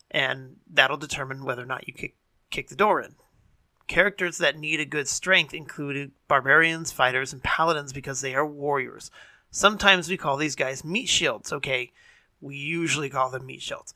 and 0.09 0.55
that'll 0.71 0.97
determine 0.97 1.43
whether 1.43 1.61
or 1.61 1.67
not 1.67 1.87
you 1.87 1.93
kick, 1.93 2.15
kick 2.49 2.69
the 2.69 2.75
door 2.75 3.01
in. 3.01 3.15
Characters 3.87 4.37
that 4.39 4.57
need 4.57 4.79
a 4.79 4.85
good 4.85 5.07
strength 5.07 5.53
include 5.53 6.11
barbarians, 6.27 6.91
fighters, 6.91 7.33
and 7.33 7.43
paladins 7.43 7.93
because 7.93 8.21
they 8.21 8.33
are 8.33 8.45
warriors. 8.45 9.11
Sometimes 9.51 10.09
we 10.09 10.17
call 10.17 10.37
these 10.37 10.55
guys 10.55 10.83
meat 10.83 11.07
shields, 11.07 11.53
okay? 11.53 11.91
We 12.41 12.55
usually 12.55 13.09
call 13.09 13.29
them 13.29 13.45
meat 13.45 13.61
shields. 13.61 13.93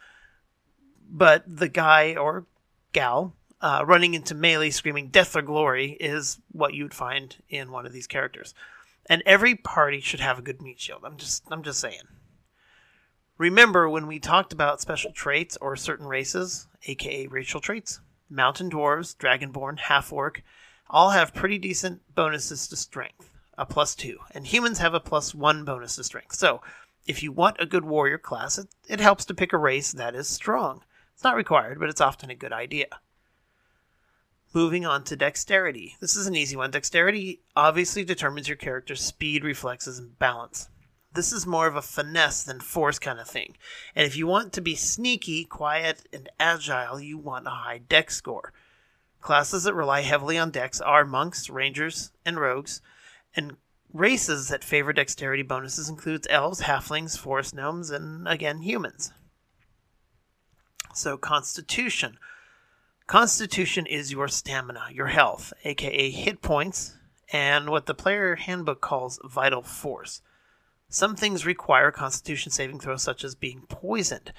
But 1.09 1.43
the 1.47 1.69
guy 1.69 2.15
or 2.15 2.45
gal 2.93 3.33
uh, 3.61 3.83
running 3.85 4.13
into 4.13 4.35
melee 4.35 4.69
screaming 4.69 5.07
death 5.07 5.35
or 5.35 5.41
glory 5.41 5.91
is 5.99 6.39
what 6.51 6.73
you'd 6.73 6.93
find 6.93 7.35
in 7.49 7.71
one 7.71 7.85
of 7.85 7.93
these 7.93 8.07
characters. 8.07 8.53
And 9.09 9.23
every 9.25 9.55
party 9.55 9.99
should 9.99 10.19
have 10.19 10.37
a 10.37 10.43
good 10.43 10.61
meat 10.61 10.79
shield. 10.79 11.01
I'm 11.03 11.17
just 11.17 11.43
I'm 11.51 11.63
just 11.63 11.79
saying. 11.79 12.03
Remember 13.39 13.89
when 13.89 14.05
we 14.05 14.19
talked 14.19 14.53
about 14.53 14.81
special 14.81 15.11
traits 15.11 15.57
or 15.59 15.75
certain 15.75 16.05
races, 16.05 16.67
aka 16.85 17.25
racial 17.27 17.59
traits? 17.59 18.01
Mountain 18.29 18.69
dwarves, 18.69 19.17
dragonborn, 19.17 19.79
half 19.79 20.13
orc, 20.13 20.43
all 20.89 21.11
have 21.11 21.33
pretty 21.33 21.57
decent 21.57 22.01
bonuses 22.13 22.67
to 22.67 22.75
strength, 22.75 23.31
a 23.57 23.65
plus 23.65 23.95
two, 23.95 24.17
and 24.31 24.45
humans 24.45 24.79
have 24.79 24.93
a 24.93 24.99
plus 24.99 25.33
one 25.33 25.65
bonus 25.65 25.95
to 25.95 26.03
strength. 26.03 26.35
So, 26.35 26.61
if 27.07 27.23
you 27.23 27.31
want 27.31 27.57
a 27.59 27.65
good 27.65 27.85
warrior 27.85 28.19
class, 28.19 28.59
it, 28.59 28.67
it 28.87 28.99
helps 28.99 29.25
to 29.25 29.33
pick 29.33 29.53
a 29.53 29.57
race 29.57 29.91
that 29.93 30.13
is 30.13 30.27
strong. 30.27 30.83
It's 31.15 31.23
not 31.23 31.35
required, 31.35 31.79
but 31.79 31.89
it's 31.89 32.01
often 32.01 32.29
a 32.29 32.35
good 32.35 32.53
idea. 32.53 32.87
Moving 34.51 34.83
on 34.83 35.03
to 35.03 35.15
dexterity. 35.15 35.95
This 35.99 36.15
is 36.15 36.25
an 36.25 36.35
easy 36.35 36.55
one. 36.55 36.71
Dexterity 36.71 37.41
obviously 37.55 38.03
determines 38.03 38.47
your 38.47 38.57
character's 38.57 39.01
speed, 39.01 39.43
reflexes, 39.43 39.99
and 39.99 40.17
balance. 40.17 40.69
This 41.13 41.31
is 41.31 41.45
more 41.45 41.67
of 41.67 41.75
a 41.75 41.81
finesse 41.81 42.43
than 42.43 42.59
force 42.59 42.97
kind 42.97 43.19
of 43.19 43.27
thing. 43.27 43.57
And 43.95 44.07
if 44.07 44.17
you 44.17 44.25
want 44.25 44.53
to 44.53 44.61
be 44.61 44.75
sneaky, 44.75 45.43
quiet, 45.43 46.07
and 46.11 46.29
agile, 46.39 46.99
you 46.99 47.17
want 47.17 47.45
a 47.47 47.51
high 47.51 47.79
dex 47.79 48.15
score. 48.15 48.53
Classes 49.21 49.63
that 49.63 49.73
rely 49.73 50.01
heavily 50.01 50.37
on 50.37 50.49
dex 50.49 50.81
are 50.81 51.05
monks, 51.05 51.49
rangers, 51.49 52.11
and 52.25 52.39
rogues. 52.39 52.81
And 53.35 53.57
races 53.93 54.47
that 54.47 54.63
favor 54.63 54.93
dexterity 54.93 55.43
bonuses 55.43 55.89
includes 55.89 56.27
elves, 56.29 56.61
halflings, 56.61 57.17
forest 57.17 57.53
gnomes, 57.53 57.91
and 57.91 58.27
again 58.27 58.61
humans. 58.61 59.11
So 60.93 61.17
constitution. 61.17 62.17
Constitution 63.09 63.87
is 63.87 64.11
your 64.11 64.27
stamina, 64.27 64.85
your 64.93 65.07
health, 65.07 65.51
aka 65.63 66.11
hit 66.11 66.43
points, 66.43 66.95
and 67.33 67.71
what 67.71 67.87
the 67.87 67.95
player 67.95 68.35
handbook 68.35 68.81
calls 68.81 69.19
vital 69.23 69.63
force. 69.63 70.21
Some 70.89 71.15
things 71.15 71.43
require 71.43 71.89
constitution 71.89 72.51
saving 72.51 72.81
throws, 72.81 73.01
such 73.01 73.23
as 73.23 73.33
being 73.33 73.63
poisoned. 73.67 74.31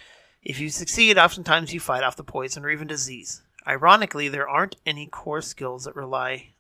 If 0.45 0.61
you 0.61 0.71
succeed, 0.71 1.19
oftentimes 1.19 1.75
you 1.75 1.81
fight 1.81 2.05
off 2.05 2.15
the 2.15 2.23
poison 2.23 2.65
or 2.65 2.71
even 2.71 2.87
disease. 2.87 3.43
Ironically, 3.67 4.29
there 4.29 4.49
aren't 4.49 4.77
any 4.87 5.09
core 5.09 5.43
skills 5.43 5.83
that 5.83 5.97
rely 5.97 6.51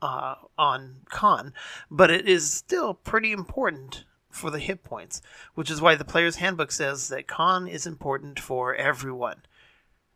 uh, 0.00 0.36
on 0.56 1.02
con, 1.10 1.52
but 1.90 2.10
it 2.10 2.26
is 2.26 2.50
still 2.50 2.94
pretty 2.94 3.30
important 3.30 4.04
for 4.30 4.50
the 4.50 4.58
hit 4.58 4.84
points, 4.84 5.20
which 5.54 5.70
is 5.70 5.82
why 5.82 5.96
the 5.96 6.04
player's 6.06 6.36
handbook 6.36 6.72
says 6.72 7.08
that 7.08 7.28
con 7.28 7.68
is 7.68 7.86
important 7.86 8.40
for 8.40 8.74
everyone. 8.74 9.42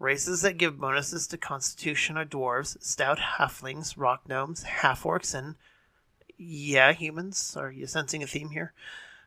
Races 0.03 0.43
that 0.43 0.59
give 0.59 0.81
bonuses 0.81 1.29
to 1.29 1.39
Constitution 1.39 2.17
are 2.17 2.25
dwarves, 2.25 2.77
stout 2.83 3.21
halflings, 3.39 3.95
rock 3.97 4.29
gnomes, 4.29 4.65
half 4.65 5.05
orcs, 5.05 5.33
and 5.33 5.55
yeah, 6.37 6.93
humans. 6.93 7.57
Are 7.57 7.71
you 7.71 7.87
sensing 7.87 8.21
a 8.21 8.27
theme 8.27 8.51
here? 8.51 8.73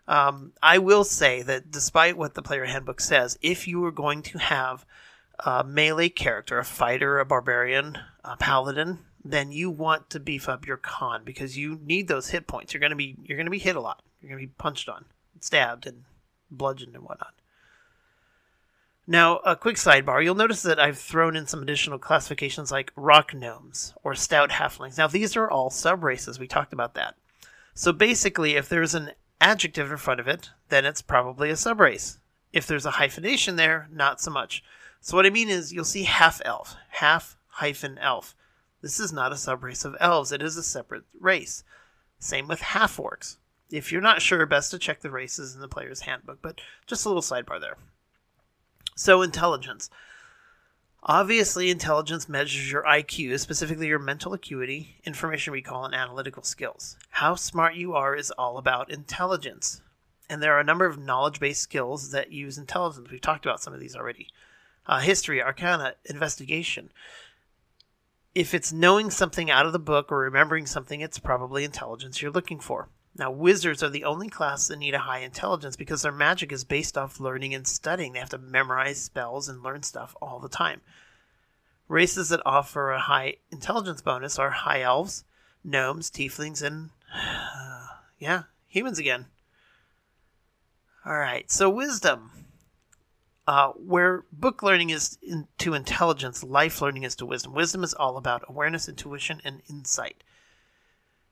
Um, 0.05 0.51
I 0.62 0.79
will 0.79 1.05
say 1.05 1.41
that 1.44 1.72
despite 1.72 2.17
what 2.17 2.34
the 2.34 2.41
player 2.41 2.65
handbook 2.65 3.00
says, 3.00 3.39
if 3.41 3.70
you 3.70 3.86
are 3.86 3.91
going 3.91 4.22
to 4.24 4.38
have 4.38 4.86
a 5.39 5.63
melee 5.63 6.10
character, 6.10 6.60
a 6.60 6.65
fighter, 6.65 7.20
a 7.20 7.25
barbarian, 7.25 7.98
a 8.25 8.36
paladin, 8.36 9.00
then 9.24 9.53
you 9.53 9.72
want 9.72 10.10
to 10.10 10.20
beef 10.20 10.50
up 10.50 10.67
your 10.67 10.75
con 10.75 11.24
because 11.24 11.58
you 11.58 11.79
need 11.86 12.10
those 12.10 12.32
hit 12.32 12.48
points. 12.48 12.74
You're 12.74 12.82
gonna 12.82 12.98
be 12.98 13.15
you're 13.24 13.38
gonna 13.38 13.50
be 13.50 13.60
hit 13.60 13.77
a 13.77 13.82
lot. 13.82 14.03
You're 14.20 14.27
gonna 14.27 14.41
be 14.41 14.48
punched 14.48 14.89
on, 14.89 15.05
stabbed, 15.39 15.88
and 15.88 16.03
bludgeoned 16.51 16.96
and 16.96 17.05
whatnot. 17.05 17.34
Now, 19.08 19.38
a 19.38 19.56
quick 19.56 19.76
sidebar. 19.76 20.24
You'll 20.24 20.34
notice 20.34 20.64
that 20.64 20.80
I've 20.80 20.98
thrown 20.98 21.36
in 21.36 21.46
some 21.46 21.62
additional 21.62 22.00
classifications 22.00 22.72
like 22.72 22.92
rock 22.96 23.36
gnomes 23.36 23.94
or 24.04 24.16
stout 24.16 24.50
halflings. 24.50 24.98
Now, 24.98 25.08
these 25.08 25.36
are 25.36 25.50
all 25.50 25.70
subraces. 25.70 26.40
We 26.40 26.48
talked 26.48 26.74
about 26.74 26.96
that. 26.96 27.16
So 27.76 27.92
basically, 27.92 28.56
if 28.56 28.68
there's 28.68 28.96
an 28.96 29.12
adjective 29.40 29.92
in 29.92 29.98
front 29.98 30.20
of 30.20 30.28
it, 30.28 30.50
then 30.70 30.86
it's 30.86 31.04
probably 31.04 31.52
a 31.52 31.54
subrace. 31.54 32.18
If 32.52 32.66
there's 32.66 32.86
a 32.86 32.92
hyphenation 32.92 33.58
there, 33.58 33.88
not 33.92 34.22
so 34.22 34.32
much. 34.32 34.64
So 35.02 35.16
what 35.16 35.28
I 35.28 35.30
mean 35.30 35.50
is 35.50 35.72
you'll 35.72 35.84
see 35.84 36.04
half 36.04 36.42
elf, 36.44 36.76
half 36.90 37.38
hyphen 37.48 38.00
elf. 38.00 38.34
This 38.82 39.00
is 39.00 39.14
not 39.14 39.32
a 39.32 39.36
subrace 39.36 39.86
of 39.86 39.96
elves, 40.00 40.32
it 40.32 40.42
is 40.42 40.58
a 40.58 40.64
separate 40.64 41.04
race. 41.20 41.64
Same 42.18 42.48
with 42.48 42.62
half 42.62 42.98
orcs. 42.98 43.38
If 43.70 43.92
you're 43.92 44.02
not 44.02 44.22
sure, 44.22 44.46
best 44.46 44.72
to 44.72 44.80
check 44.80 45.02
the 45.02 45.12
races 45.12 45.54
in 45.54 45.62
the 45.62 45.68
player's 45.68 46.02
handbook, 46.02 46.40
but 46.42 46.62
just 46.88 47.06
a 47.06 47.10
little 47.10 47.22
sidebar 47.22 47.60
there. 47.60 47.78
So, 48.96 49.22
intelligence. 49.22 49.90
Obviously, 51.04 51.70
intelligence 51.70 52.30
measures 52.30 52.72
your 52.72 52.84
IQ, 52.84 53.38
specifically 53.40 53.88
your 53.88 54.00
mental 54.00 54.34
acuity, 54.34 54.96
information 55.04 55.52
recall, 55.52 55.84
and 55.84 55.94
analytical 55.94 56.44
skills. 56.44 56.96
How 57.10 57.36
smart 57.36 57.75
you 57.75 57.94
are 57.94 58.16
is 58.16 58.32
all 58.32 58.58
about 58.58 58.90
intelligence. 58.90 59.82
And 60.30 60.42
there 60.42 60.54
are 60.54 60.62
a 60.62 60.64
number 60.64 60.86
of 60.86 60.98
knowledge 60.98 61.42
based 61.42 61.62
skills 61.62 62.12
that 62.12 62.32
use 62.32 62.58
intelligence. 62.58 63.12
We've 63.12 63.20
talked 63.20 63.46
about 63.46 63.62
some 63.62 63.74
of 63.74 63.82
these 63.82 63.98
already 63.98 64.30
uh, 64.88 65.00
history, 65.00 65.42
arcana, 65.44 65.96
investigation. 66.06 66.90
If 68.34 68.54
it's 68.54 68.72
knowing 68.72 69.12
something 69.12 69.52
out 69.52 69.66
of 69.66 69.74
the 69.74 69.80
book 69.80 70.12
or 70.12 70.20
remembering 70.20 70.66
something, 70.66 71.02
it's 71.02 71.20
probably 71.20 71.66
intelligence 71.66 72.22
you're 72.22 72.32
looking 72.32 72.60
for. 72.60 72.88
Now, 73.18 73.32
wizards 73.32 73.82
are 73.82 73.90
the 73.90 74.04
only 74.04 74.30
class 74.30 74.68
that 74.68 74.78
need 74.78 74.94
a 74.94 75.00
high 75.00 75.20
intelligence 75.20 75.78
because 75.78 76.02
their 76.02 76.12
magic 76.12 76.52
is 76.52 76.66
based 76.66 76.98
off 76.98 77.20
learning 77.20 77.54
and 77.54 77.66
studying. 77.66 78.12
They 78.12 78.20
have 78.20 78.30
to 78.30 78.38
memorize 78.38 79.02
spells 79.02 79.48
and 79.48 79.64
learn 79.64 79.84
stuff 79.84 80.16
all 80.22 80.40
the 80.40 80.50
time. 80.50 80.82
Races 81.88 82.30
that 82.30 82.42
offer 82.46 82.92
a 82.92 83.00
high 83.00 83.36
intelligence 83.52 84.02
bonus 84.02 84.38
are 84.38 84.50
high 84.50 84.82
elves, 84.82 85.24
gnomes, 85.64 86.12
tieflings, 86.12 86.62
and 86.62 86.90
yeah, 88.20 88.44
humans 88.68 89.00
again. 89.00 89.28
All 91.06 91.18
right, 91.18 91.50
so 91.50 91.70
wisdom. 91.70 92.32
Uh, 93.48 93.70
where 93.74 94.24
book 94.32 94.64
learning 94.64 94.90
is 94.90 95.20
in, 95.22 95.48
to 95.60 95.76
intelligence, 95.76 96.44
life 96.44 96.82
learning 96.82 97.04
is 97.04 97.16
to 97.16 97.28
wisdom. 97.28 97.54
Wisdom 97.54 97.84
is 97.84 97.94
all 97.94 98.18
about 98.18 98.44
awareness, 98.50 98.90
intuition, 98.90 99.40
and 99.46 99.62
insight. 99.70 100.24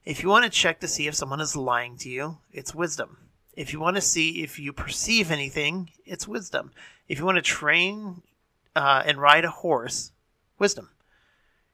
If 0.05 0.21
you 0.21 0.27
want 0.27 0.43
to 0.43 0.49
check 0.49 0.81
to 0.81 0.87
see 0.87 1.07
if 1.07 1.15
someone 1.15 1.39
is 1.39 1.55
lying 1.55 1.97
to 1.97 2.09
you, 2.09 2.39
it's 2.51 2.75
wisdom. 2.75 3.17
If 3.55 3.71
you 3.71 3.79
want 3.79 3.95
to 3.95 4.01
see 4.01 4.43
if 4.43 4.59
you 4.59 4.73
perceive 4.73 5.31
anything, 5.31 5.91
it's 6.05 6.27
wisdom. 6.27 6.71
If 7.07 7.19
you 7.19 7.25
want 7.25 7.37
to 7.37 7.41
train 7.41 8.21
uh, 8.75 9.03
and 9.05 9.21
ride 9.21 9.45
a 9.45 9.49
horse, 9.49 10.11
wisdom. 10.59 10.89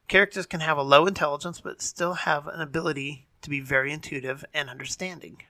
Characters 0.08 0.46
can 0.46 0.60
have 0.60 0.78
a 0.78 0.84
low 0.84 1.08
intelligence 1.08 1.60
but 1.62 1.82
still 1.82 2.14
have 2.14 2.48
an 2.48 2.62
ability 2.62 3.28
to 3.42 3.50
be 3.50 3.62
very 3.62 3.92
intuitive 3.92 4.46
and 4.54 4.70
understanding. 4.70 5.42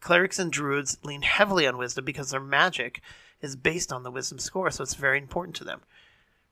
Clerics 0.00 0.38
and 0.38 0.50
druids 0.50 0.98
lean 1.04 1.22
heavily 1.22 1.66
on 1.66 1.78
wisdom 1.78 2.04
because 2.04 2.30
their 2.30 2.40
magic 2.40 3.00
is 3.40 3.54
based 3.54 3.92
on 3.92 4.02
the 4.02 4.10
wisdom 4.10 4.38
score, 4.38 4.70
so 4.70 4.82
it's 4.82 4.94
very 4.94 5.18
important 5.18 5.54
to 5.56 5.64
them. 5.64 5.82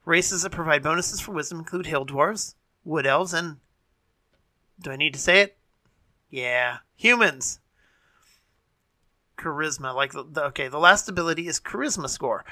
Races 0.05 0.43
that 0.43 0.51
provide 0.51 0.83
bonuses 0.83 1.21
for 1.21 1.33
wisdom 1.33 1.59
include 1.59 1.87
hill 1.87 2.07
dwarves, 2.07 2.55
wood 2.85 3.07
elves, 3.07 3.35
and. 3.35 3.57
Do 4.81 4.91
I 4.91 4.97
need 4.97 5.15
to 5.15 5.21
say 5.21 5.41
it? 5.41 5.57
Yeah, 6.31 6.79
humans. 6.97 7.61
Charisma, 9.39 9.95
like 9.95 10.13
the, 10.13 10.25
the 10.25 10.45
okay, 10.47 10.69
the 10.69 10.79
last 10.79 11.09
ability 11.09 11.47
is 11.49 11.61
charisma 11.61 12.09
score. 12.09 12.45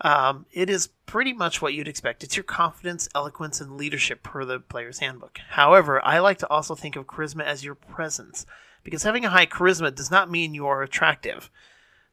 Um, 0.00 0.46
it 0.52 0.70
is 0.70 0.88
pretty 1.06 1.32
much 1.32 1.60
what 1.60 1.74
you'd 1.74 1.88
expect. 1.88 2.22
It's 2.22 2.36
your 2.36 2.44
confidence, 2.44 3.08
eloquence, 3.14 3.60
and 3.60 3.76
leadership 3.76 4.22
per 4.22 4.44
the 4.44 4.60
player's 4.60 5.00
handbook. 5.00 5.38
However, 5.50 6.04
I 6.04 6.20
like 6.20 6.38
to 6.38 6.48
also 6.48 6.74
think 6.74 6.94
of 6.94 7.06
charisma 7.06 7.42
as 7.42 7.64
your 7.64 7.74
presence, 7.74 8.46
because 8.84 9.02
having 9.02 9.24
a 9.24 9.30
high 9.30 9.46
charisma 9.46 9.92
does 9.94 10.10
not 10.10 10.30
mean 10.30 10.54
you 10.54 10.66
are 10.66 10.82
attractive 10.82 11.50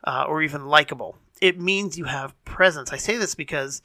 uh, 0.04 0.26
or 0.28 0.42
even 0.42 0.66
likable. 0.66 1.18
It 1.42 1.60
means 1.60 1.98
you 1.98 2.06
have 2.06 2.34
presence. 2.46 2.92
I 2.92 2.98
say 2.98 3.18
this 3.18 3.36
because 3.36 3.82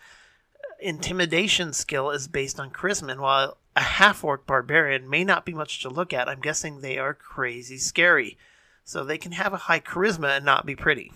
intimidation 0.81 1.73
skill 1.73 2.11
is 2.11 2.29
based 2.29 2.59
on 2.59 2.71
charisma, 2.71 3.13
and 3.13 3.21
while 3.21 3.59
a 3.77 3.81
half 3.81 4.25
orc 4.25 4.47
barbarian 4.47 5.09
may 5.09 5.25
not 5.25 5.45
be 5.45 5.55
much 5.55 5.81
to 5.83 5.89
look 5.89 6.13
at, 6.13 6.29
I'm 6.29 6.41
guessing 6.41 6.81
they 6.81 6.99
are 6.99 7.15
crazy 7.15 7.79
scary. 7.79 8.37
So 8.85 9.05
they 9.05 9.19
can 9.19 9.33
have 9.33 9.53
a 9.53 9.59
high 9.59 9.81
charisma 9.81 10.37
and 10.37 10.45
not 10.45 10.67
be 10.67 10.75
pretty. 10.75 11.13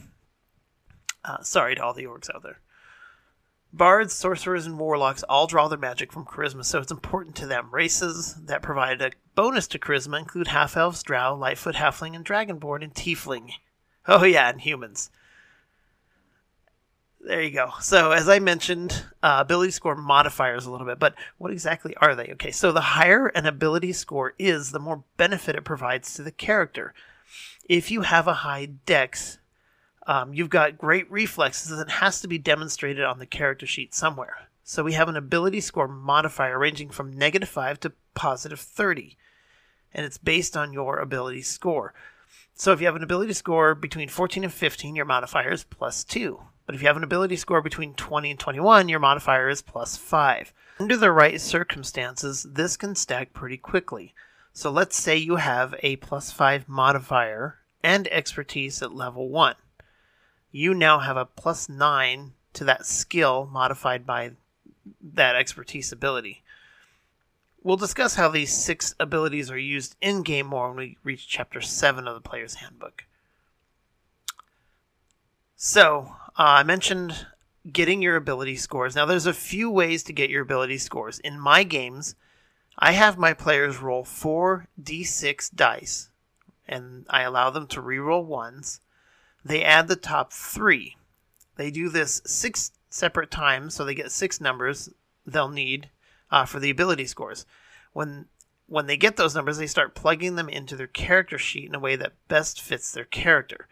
Uh, 1.25 1.43
sorry 1.43 1.75
to 1.75 1.83
all 1.83 1.95
the 1.95 2.05
orcs 2.05 2.33
out 2.35 2.43
there. 2.43 2.61
Bards, 3.73 4.13
sorcerers, 4.13 4.67
and 4.67 4.79
warlocks 4.79 5.25
all 5.25 5.49
draw 5.49 5.67
their 5.67 5.79
magic 5.79 6.13
from 6.13 6.25
charisma, 6.25 6.65
so 6.65 6.79
it's 6.79 6.93
important 6.93 7.35
to 7.37 7.47
them. 7.47 7.71
Races 7.73 8.37
that 8.45 8.63
provide 8.63 9.03
a 9.03 9.11
bonus 9.35 9.67
to 9.69 9.81
charisma 9.81 10.21
include 10.21 10.47
half 10.47 10.77
elves, 10.77 11.03
drow, 11.03 11.35
lightfoot, 11.35 11.75
halfling, 11.75 12.15
and 12.15 12.25
dragonborn, 12.25 12.85
and 12.85 12.95
tiefling. 12.95 13.51
Oh, 14.07 14.23
yeah, 14.23 14.49
and 14.49 14.61
humans. 14.61 15.11
There 17.25 17.41
you 17.41 17.53
go. 17.53 17.71
So, 17.81 18.13
as 18.13 18.29
I 18.29 18.39
mentioned, 18.39 19.03
uh, 19.23 19.39
ability 19.41 19.71
score 19.71 19.97
modifiers 19.97 20.67
a 20.67 20.71
little 20.71 20.87
bit, 20.87 20.99
but 20.99 21.15
what 21.39 21.51
exactly 21.51 21.97
are 21.97 22.15
they? 22.15 22.29
Okay, 22.33 22.51
so 22.51 22.71
the 22.71 22.83
higher 22.83 23.29
an 23.29 23.47
ability 23.47 23.95
score 23.95 24.35
is, 24.39 24.73
the 24.73 24.79
more 24.79 25.05
benefit 25.17 25.57
it 25.57 25.65
provides 25.65 26.13
to 26.15 26.23
the 26.23 26.31
character. 26.31 26.93
If 27.67 27.91
you 27.91 28.03
have 28.03 28.29
a 28.29 28.35
high 28.35 28.67
dex, 28.67 29.39
um, 30.07 30.35
you've 30.35 30.51
got 30.51 30.77
great 30.77 31.11
reflexes 31.11 31.75
that 31.75 31.89
has 31.89 32.21
to 32.21 32.29
be 32.29 32.37
demonstrated 32.37 33.05
on 33.05 33.19
the 33.19 33.27
character 33.27 33.67
sheet 33.67 33.95
somewhere. 33.95 34.49
So 34.63 34.85
we 34.85 34.93
have 34.93 35.09
an 35.09 35.17
ability 35.17 35.63
score 35.63 35.89
modifier 35.89 36.59
ranging 36.59 36.91
from 36.91 37.11
negative 37.11 37.49
5 37.49 37.81
to 37.81 37.93
positive 38.15 38.61
30. 38.61 39.17
And 39.95 40.05
it's 40.05 40.19
based 40.19 40.59
on 40.59 40.75
your 40.75 40.99
ability 40.99 41.41
score. 41.41 41.95
So 42.55 42.73
if 42.73 42.81
you 42.81 42.87
have 42.87 42.97
an 42.97 43.03
ability 43.03 43.33
score 43.33 43.75
between 43.75 44.11
14 44.11 44.45
and 44.45 44.53
15, 44.53 44.95
your 44.95 45.07
modifier 45.07 45.53
is 45.53 45.65
plus 45.65 46.05
2. 46.05 46.39
But 46.67 46.75
if 46.75 46.83
you 46.83 46.89
have 46.89 46.97
an 46.97 47.05
ability 47.05 47.37
score 47.37 47.61
between 47.61 47.95
20 47.95 48.31
and 48.31 48.41
21, 48.41 48.89
your 48.89 49.01
modifier 49.01 49.49
is 49.49 49.63
plus 49.63 49.97
5. 49.97 50.53
Under 50.81 50.97
the 50.97 51.13
right 51.13 51.41
circumstances, 51.41 52.47
this 52.49 52.77
can 52.77 52.95
stack 52.95 53.33
pretty 53.33 53.59
quickly. 53.59 54.15
So 54.53 54.71
let's 54.71 54.97
say 54.97 55.17
you 55.17 55.37
have 55.37 55.75
a 55.83 55.97
plus 55.97 56.31
5 56.33 56.69
modifier 56.69 57.59
and 57.83 58.09
expertise 58.09 58.81
at 58.83 58.95
level 58.95 59.29
1 59.29 59.57
you 60.55 60.73
now 60.73 61.01
have 61.01 61.17
a 61.17 61.27
plus 61.27 61.69
nine 61.69 62.33
to 62.53 62.63
that 62.63 62.87
skill 62.87 63.49
modified 63.53 64.07
by 64.07 64.31
that 65.03 65.35
expertise 65.35 65.91
ability. 65.91 66.45
We'll 67.65 67.77
discuss 67.77 68.15
how 68.15 68.29
these 68.29 68.53
six 68.53 68.95
abilities 69.01 69.51
are 69.51 69.59
used 69.59 69.97
in 70.01 70.23
game 70.23 70.47
more 70.47 70.69
when 70.69 70.77
we 70.77 70.99
reach 71.03 71.27
chapter 71.27 71.61
7 71.61 72.07
of 72.07 72.15
the 72.15 72.21
player's 72.21 72.55
handbook. 72.55 73.03
So, 75.57 76.15
uh, 76.39 76.61
I 76.61 76.63
mentioned 76.63 77.27
getting 77.71 78.03
your 78.03 78.17
ability 78.17 78.57
scores. 78.57 78.95
Now, 78.95 79.07
there's 79.07 79.27
a 79.27 79.33
few 79.33 79.71
ways 79.71 80.03
to 80.05 80.13
get 80.13 80.31
your 80.31 80.43
ability 80.43 80.79
scores. 80.79 81.19
In 81.21 81.39
my 81.39 81.63
games, 81.65 82.15
I 82.79 82.93
have 82.93 83.17
my 83.17 83.33
players 83.33 83.81
roll 83.81 84.05
4d6 84.05 85.55
dice, 85.55 86.11
and 86.67 87.07
I 87.09 87.23
allow 87.23 87.51
them 87.51 87.67
to 87.69 87.81
reroll 87.81 88.25
ones 88.25 88.81
they 89.45 89.63
add 89.63 89.89
the 89.89 89.97
top 89.97 90.33
three. 90.33 90.97
They 91.57 91.71
do 91.71 91.89
this 91.89 92.23
six 92.25 92.73
separate 92.89 93.31
times, 93.31 93.75
so 93.75 93.85
they 93.85 93.95
get 93.95 94.11
six 94.11 94.41
numbers 94.41 94.89
they'll 95.27 95.49
need 95.49 95.91
uh, 96.31 96.47
for 96.47 96.61
the 96.61 96.71
ability 96.71 97.07
scores. 97.07 97.45
When 97.93 98.27
when 98.67 98.87
they 98.87 98.97
get 98.97 99.17
those 99.17 99.35
numbers, 99.35 99.59
they 99.59 99.67
start 99.67 99.95
plugging 99.95 100.37
them 100.37 100.49
into 100.49 100.75
their 100.75 100.87
character 100.87 101.37
sheet 101.37 101.69
in 101.69 101.75
a 101.75 101.81
way 101.81 101.97
that 101.97 102.15
best 102.29 102.63
fits 102.63 102.91
their 102.91 103.05
character. 103.05 103.69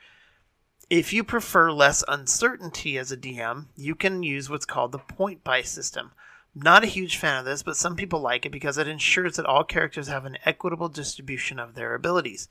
If 0.92 1.10
you 1.10 1.24
prefer 1.24 1.72
less 1.72 2.04
uncertainty 2.06 2.98
as 2.98 3.10
a 3.10 3.16
DM, 3.16 3.68
you 3.74 3.94
can 3.94 4.22
use 4.22 4.50
what's 4.50 4.66
called 4.66 4.92
the 4.92 4.98
point 4.98 5.42
buy 5.42 5.62
system. 5.62 6.12
Not 6.54 6.84
a 6.84 6.86
huge 6.86 7.16
fan 7.16 7.38
of 7.38 7.46
this, 7.46 7.62
but 7.62 7.78
some 7.78 7.96
people 7.96 8.20
like 8.20 8.44
it 8.44 8.52
because 8.52 8.76
it 8.76 8.86
ensures 8.86 9.36
that 9.36 9.46
all 9.46 9.64
characters 9.64 10.08
have 10.08 10.26
an 10.26 10.36
equitable 10.44 10.90
distribution 10.90 11.58
of 11.58 11.74
their 11.74 11.94
abilities. 11.94 12.46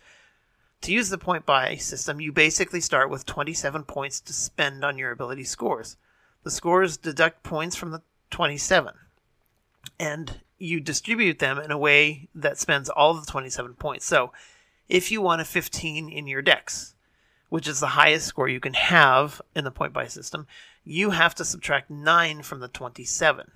To 0.81 0.91
use 0.91 1.09
the 1.09 1.19
point 1.19 1.45
buy 1.45 1.75
system, 1.75 2.19
you 2.19 2.31
basically 2.31 2.81
start 2.81 3.11
with 3.11 3.27
27 3.27 3.83
points 3.83 4.19
to 4.21 4.33
spend 4.33 4.83
on 4.83 4.97
your 4.97 5.11
ability 5.11 5.43
scores. 5.43 5.97
The 6.41 6.49
scores 6.49 6.97
deduct 6.97 7.43
points 7.43 7.75
from 7.75 7.91
the 7.91 8.01
27, 8.31 8.95
and 9.99 10.39
you 10.57 10.79
distribute 10.79 11.37
them 11.37 11.59
in 11.59 11.69
a 11.69 11.77
way 11.77 12.27
that 12.33 12.57
spends 12.57 12.89
all 12.89 13.11
of 13.11 13.23
the 13.23 13.31
27 13.31 13.75
points. 13.75 14.07
So, 14.07 14.33
if 14.89 15.11
you 15.11 15.21
want 15.21 15.41
a 15.41 15.45
15 15.45 16.09
in 16.09 16.25
your 16.25 16.41
dex, 16.41 16.95
which 17.51 17.67
is 17.67 17.81
the 17.81 17.87
highest 17.87 18.27
score 18.27 18.47
you 18.47 18.61
can 18.61 18.73
have 18.73 19.41
in 19.53 19.65
the 19.65 19.71
point 19.71 19.91
buy 19.91 20.07
system, 20.07 20.47
you 20.85 21.09
have 21.09 21.35
to 21.35 21.43
subtract 21.43 21.89
9 21.89 22.43
from 22.43 22.61
the 22.61 22.69
27. 22.69 23.51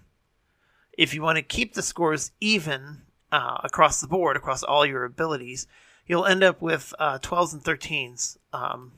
If 0.98 1.14
you 1.14 1.22
want 1.22 1.38
to 1.38 1.42
keep 1.42 1.74
the 1.74 1.82
scores 1.82 2.34
even 2.42 3.04
uh, 3.32 3.60
across 3.64 4.02
the 4.02 4.08
board, 4.10 4.36
across 4.36 4.64
all 4.64 4.86
your 4.86 5.06
abilities, 5.06 5.66
you'll 6.06 6.26
end 6.26 6.44
up 6.44 6.62
with 6.62 6.94
uh, 7.00 7.20
12s 7.20 7.54
and 7.54 7.64
13s 7.64 8.38
um, 8.52 8.92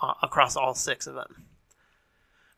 uh, 0.00 0.14
across 0.22 0.54
all 0.54 0.72
six 0.72 1.08
of 1.08 1.16
them. 1.16 1.46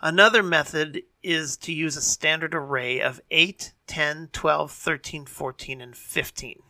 Another 0.02 0.42
method 0.42 1.02
is 1.22 1.56
to 1.56 1.72
use 1.72 1.96
a 1.96 2.02
standard 2.02 2.54
array 2.54 3.00
of 3.00 3.22
8, 3.30 3.72
10, 3.86 4.28
12, 4.34 4.70
13, 4.70 5.24
14, 5.24 5.80
and 5.80 5.96
15. 5.96 6.62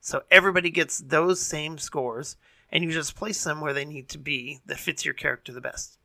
So 0.00 0.22
everybody 0.30 0.70
gets 0.70 0.98
those 0.98 1.40
same 1.40 1.78
scores, 1.78 2.36
and 2.72 2.82
you 2.82 2.90
just 2.90 3.14
place 3.14 3.44
them 3.44 3.60
where 3.60 3.74
they 3.74 3.84
need 3.84 4.08
to 4.08 4.18
be 4.18 4.60
that 4.66 4.80
fits 4.80 5.04
your 5.04 5.14
character 5.14 5.52
the 5.52 5.60
best. 5.60 5.98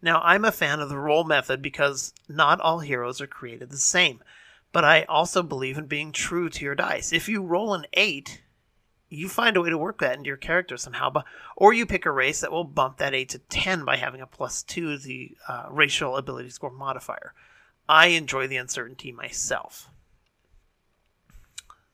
Now, 0.00 0.20
I'm 0.22 0.44
a 0.44 0.52
fan 0.52 0.80
of 0.80 0.88
the 0.88 0.98
roll 0.98 1.24
method 1.24 1.60
because 1.60 2.14
not 2.28 2.60
all 2.60 2.78
heroes 2.78 3.20
are 3.20 3.26
created 3.26 3.70
the 3.70 3.78
same, 3.78 4.22
but 4.72 4.84
I 4.84 5.02
also 5.04 5.42
believe 5.42 5.76
in 5.76 5.86
being 5.86 6.12
true 6.12 6.48
to 6.50 6.64
your 6.64 6.74
dice. 6.74 7.12
If 7.12 7.28
you 7.28 7.42
roll 7.42 7.74
an 7.74 7.86
8, 7.94 8.42
you 9.08 9.28
find 9.28 9.56
a 9.56 9.60
way 9.62 9.70
to 9.70 9.78
work 9.78 9.98
that 9.98 10.16
into 10.16 10.28
your 10.28 10.36
character 10.36 10.76
somehow, 10.76 11.10
but 11.10 11.24
or 11.56 11.72
you 11.72 11.86
pick 11.86 12.06
a 12.06 12.10
race 12.10 12.40
that 12.40 12.52
will 12.52 12.64
bump 12.64 12.98
that 12.98 13.14
eight 13.14 13.28
to 13.30 13.38
ten 13.38 13.84
by 13.84 13.96
having 13.96 14.20
a 14.20 14.26
plus 14.26 14.62
two 14.62 14.98
the 14.98 15.36
uh, 15.48 15.66
racial 15.70 16.16
ability 16.16 16.50
score 16.50 16.70
modifier. 16.70 17.32
I 17.88 18.08
enjoy 18.08 18.48
the 18.48 18.56
uncertainty 18.56 19.12
myself. 19.12 19.90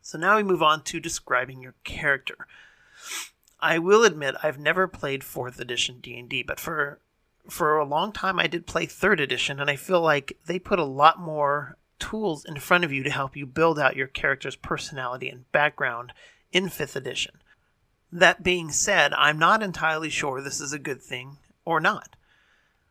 So 0.01 0.19
now 0.19 0.37
we 0.37 0.43
move 0.43 0.63
on 0.63 0.83
to 0.85 1.01
describing 1.01 1.63
your 1.63 1.75
character. 1.85 2.47
I 3.61 3.79
will 3.79 4.05
admit 4.05 4.35
I've 4.43 4.59
never 4.59 4.89
played 4.89 5.23
fourth 5.23 5.61
edition 5.61 5.99
D 6.01 6.19
and 6.19 6.29
D, 6.29 6.43
but 6.43 6.59
for 6.59 6.99
for 7.49 7.77
a 7.77 7.85
long 7.85 8.13
time 8.13 8.39
I 8.39 8.47
did 8.47 8.67
play 8.67 8.87
third 8.87 9.21
edition, 9.21 9.61
and 9.61 9.71
I 9.71 9.77
feel 9.77 10.01
like 10.01 10.39
they 10.47 10.59
put 10.59 10.79
a 10.79 10.85
lot 10.85 11.19
more 11.21 11.77
tools 11.99 12.45
in 12.45 12.59
front 12.59 12.85
of 12.85 12.93
you 12.93 13.03
to 13.05 13.11
help 13.11 13.37
you 13.37 13.47
build 13.47 13.79
out 13.79 13.97
your 13.97 14.09
character's 14.09 14.57
personality 14.57 15.29
and 15.29 15.51
background 15.53 16.13
in 16.51 16.67
5th 16.67 16.97
edition. 16.97 17.37
That 18.11 18.43
being 18.43 18.71
said, 18.71 19.15
I'm 19.15 19.39
not 19.39 19.63
entirely 19.63 20.11
sure 20.11 20.41
this 20.41 20.61
is 20.61 20.73
a 20.73 20.79
good 20.79 21.01
thing 21.01 21.39
or 21.65 21.81
not. 21.81 22.17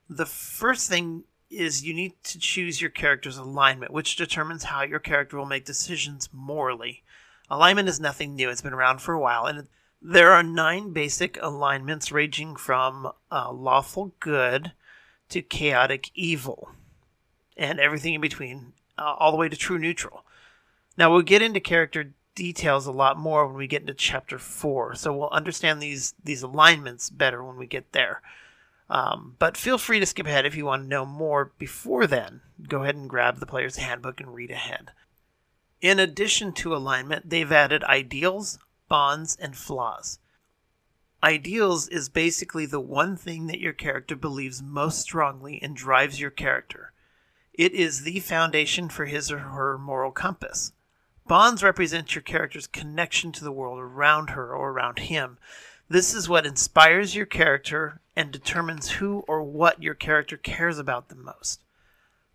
The 0.09 0.25
first 0.25 0.89
thing 0.89 1.25
is 1.49 1.83
you 1.83 1.93
need 1.93 2.13
to 2.23 2.39
choose 2.39 2.81
your 2.81 2.89
character's 2.89 3.37
alignment, 3.37 3.91
which 3.91 4.15
determines 4.15 4.63
how 4.63 4.83
your 4.83 4.99
character 4.99 5.37
will 5.37 5.45
make 5.45 5.65
decisions 5.65 6.29
morally. 6.31 7.03
Alignment 7.49 7.89
is 7.89 7.99
nothing 7.99 8.35
new, 8.35 8.49
it's 8.49 8.61
been 8.61 8.73
around 8.73 9.01
for 9.01 9.13
a 9.13 9.19
while, 9.19 9.45
and 9.45 9.67
there 10.01 10.31
are 10.31 10.43
nine 10.43 10.91
basic 10.91 11.37
alignments 11.41 12.11
ranging 12.11 12.55
from 12.55 13.11
uh, 13.31 13.51
lawful 13.51 14.13
good 14.19 14.73
to 15.29 15.41
chaotic 15.41 16.09
evil, 16.15 16.71
and 17.55 17.79
everything 17.79 18.13
in 18.15 18.21
between, 18.21 18.73
uh, 18.97 19.13
all 19.19 19.31
the 19.31 19.37
way 19.37 19.47
to 19.47 19.55
true 19.55 19.77
neutral. 19.77 20.25
Now, 20.97 21.11
we'll 21.11 21.21
get 21.21 21.41
into 21.41 21.59
character 21.59 22.13
details 22.35 22.87
a 22.87 22.91
lot 22.91 23.17
more 23.17 23.45
when 23.45 23.55
we 23.55 23.67
get 23.67 23.81
into 23.81 23.93
chapter 23.93 24.39
four. 24.39 24.95
So 24.95 25.13
we'll 25.13 25.29
understand 25.29 25.81
these 25.81 26.13
these 26.23 26.41
alignments 26.41 27.09
better 27.09 27.43
when 27.43 27.57
we 27.57 27.67
get 27.67 27.91
there. 27.91 28.21
Um, 28.89 29.35
but 29.39 29.55
feel 29.55 29.77
free 29.77 29.99
to 29.99 30.05
skip 30.05 30.25
ahead 30.25 30.45
if 30.45 30.55
you 30.55 30.65
want 30.65 30.83
to 30.83 30.89
know 30.89 31.05
more 31.05 31.53
before 31.57 32.07
then. 32.07 32.41
Go 32.67 32.83
ahead 32.83 32.95
and 32.95 33.09
grab 33.09 33.39
the 33.39 33.45
player's 33.45 33.77
handbook 33.77 34.19
and 34.19 34.33
read 34.33 34.51
ahead. 34.51 34.91
In 35.79 35.97
addition 35.97 36.51
to 36.53 36.75
alignment, 36.75 37.29
they've 37.29 37.51
added 37.51 37.83
ideals, 37.85 38.59
bonds, 38.91 39.37
and 39.39 39.55
flaws. 39.55 40.19
Ideals 41.23 41.87
is 41.87 42.09
basically 42.09 42.65
the 42.65 42.81
one 42.81 43.15
thing 43.15 43.47
that 43.47 43.61
your 43.61 43.71
character 43.71 44.17
believes 44.17 44.61
most 44.61 44.99
strongly 44.99 45.61
and 45.63 45.77
drives 45.77 46.19
your 46.19 46.29
character. 46.29 46.91
It 47.53 47.71
is 47.71 48.01
the 48.01 48.19
foundation 48.19 48.89
for 48.89 49.05
his 49.05 49.31
or 49.31 49.37
her 49.37 49.77
moral 49.77 50.11
compass. 50.11 50.73
Bonds 51.25 51.63
represent 51.63 52.15
your 52.15 52.21
character's 52.21 52.67
connection 52.67 53.31
to 53.31 53.45
the 53.45 53.51
world 53.53 53.79
around 53.79 54.31
her 54.31 54.53
or 54.53 54.71
around 54.71 54.99
him. 54.99 55.37
This 55.87 56.13
is 56.13 56.27
what 56.27 56.45
inspires 56.45 57.15
your 57.15 57.25
character 57.25 58.01
and 58.17 58.29
determines 58.29 58.89
who 58.89 59.23
or 59.25 59.41
what 59.41 59.81
your 59.81 59.95
character 59.95 60.35
cares 60.35 60.77
about 60.77 61.07
the 61.07 61.15
most. 61.15 61.63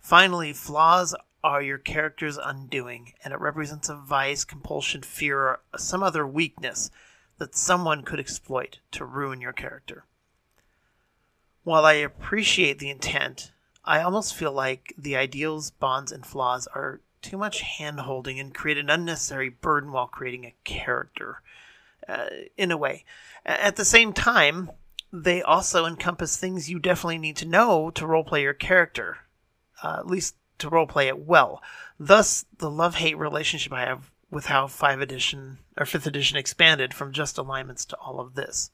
Finally, 0.00 0.54
flaws 0.54 1.14
are 1.46 1.62
your 1.62 1.78
character's 1.78 2.38
undoing, 2.38 3.12
and 3.22 3.32
it 3.32 3.38
represents 3.38 3.88
a 3.88 3.94
vice, 3.94 4.44
compulsion, 4.44 5.02
fear, 5.02 5.38
or 5.38 5.60
some 5.76 6.02
other 6.02 6.26
weakness 6.26 6.90
that 7.38 7.54
someone 7.54 8.02
could 8.02 8.18
exploit 8.18 8.80
to 8.90 9.04
ruin 9.04 9.40
your 9.40 9.52
character. 9.52 10.04
While 11.62 11.84
I 11.84 11.92
appreciate 11.92 12.80
the 12.80 12.90
intent, 12.90 13.52
I 13.84 14.02
almost 14.02 14.34
feel 14.34 14.50
like 14.50 14.92
the 14.98 15.14
ideals, 15.14 15.70
bonds, 15.70 16.10
and 16.10 16.26
flaws 16.26 16.66
are 16.74 17.00
too 17.22 17.38
much 17.38 17.60
hand 17.60 18.00
holding 18.00 18.40
and 18.40 18.52
create 18.52 18.78
an 18.78 18.90
unnecessary 18.90 19.48
burden 19.48 19.92
while 19.92 20.08
creating 20.08 20.44
a 20.44 20.54
character. 20.64 21.42
Uh, 22.08 22.26
in 22.56 22.70
a 22.70 22.76
way. 22.76 23.04
At 23.44 23.74
the 23.74 23.84
same 23.84 24.12
time, 24.12 24.70
they 25.12 25.42
also 25.42 25.86
encompass 25.86 26.36
things 26.36 26.70
you 26.70 26.78
definitely 26.78 27.18
need 27.18 27.36
to 27.38 27.46
know 27.46 27.90
to 27.90 28.04
roleplay 28.04 28.42
your 28.42 28.54
character, 28.54 29.18
uh, 29.82 29.96
at 29.98 30.06
least 30.06 30.36
to 30.58 30.70
roleplay 30.70 31.06
it 31.06 31.18
well. 31.18 31.62
Thus, 31.98 32.44
the 32.58 32.70
love 32.70 32.96
hate 32.96 33.18
relationship 33.18 33.72
I 33.72 33.80
have 33.80 34.10
with 34.30 34.46
how 34.46 34.66
5 34.66 35.00
edition 35.00 35.58
or 35.76 35.86
5th 35.86 36.06
edition 36.06 36.36
expanded 36.36 36.92
from 36.92 37.12
just 37.12 37.38
alignments 37.38 37.84
to 37.86 37.96
all 37.96 38.20
of 38.20 38.34
this. 38.34 38.70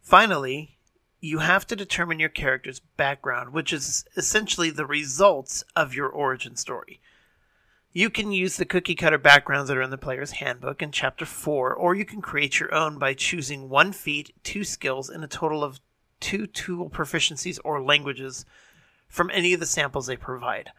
Finally, 0.00 0.78
you 1.20 1.38
have 1.38 1.66
to 1.66 1.76
determine 1.76 2.20
your 2.20 2.28
character's 2.28 2.80
background, 2.96 3.52
which 3.52 3.72
is 3.72 4.04
essentially 4.16 4.70
the 4.70 4.86
results 4.86 5.64
of 5.74 5.94
your 5.94 6.08
origin 6.08 6.56
story. 6.56 7.00
You 7.92 8.10
can 8.10 8.30
use 8.30 8.56
the 8.56 8.66
cookie 8.66 8.94
cutter 8.94 9.18
backgrounds 9.18 9.68
that 9.68 9.76
are 9.78 9.82
in 9.82 9.90
the 9.90 9.96
player's 9.96 10.32
handbook 10.32 10.82
in 10.82 10.92
Chapter 10.92 11.24
4, 11.24 11.74
or 11.74 11.94
you 11.94 12.04
can 12.04 12.20
create 12.20 12.60
your 12.60 12.74
own 12.74 12.98
by 12.98 13.14
choosing 13.14 13.68
one 13.68 13.92
feat, 13.92 14.34
two 14.42 14.64
skills, 14.64 15.08
and 15.08 15.24
a 15.24 15.28
total 15.28 15.64
of 15.64 15.80
two 16.20 16.46
tool 16.46 16.90
proficiencies 16.90 17.58
or 17.64 17.82
languages 17.82 18.44
from 19.08 19.30
any 19.32 19.52
of 19.52 19.60
the 19.60 19.66
samples 19.66 20.06
they 20.06 20.16
provide. 20.16 20.70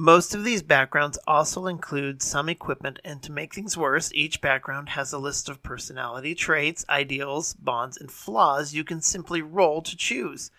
Most 0.00 0.32
of 0.32 0.44
these 0.44 0.62
backgrounds 0.62 1.18
also 1.26 1.66
include 1.66 2.22
some 2.22 2.48
equipment, 2.48 3.00
and 3.04 3.20
to 3.22 3.32
make 3.32 3.52
things 3.52 3.76
worse, 3.76 4.12
each 4.14 4.40
background 4.40 4.90
has 4.90 5.12
a 5.12 5.18
list 5.18 5.48
of 5.48 5.62
personality 5.62 6.36
traits, 6.36 6.84
ideals, 6.88 7.54
bonds, 7.54 7.96
and 7.96 8.08
flaws 8.08 8.74
you 8.74 8.84
can 8.84 9.00
simply 9.00 9.42
roll 9.42 9.82
to 9.82 9.96
choose. 9.96 10.52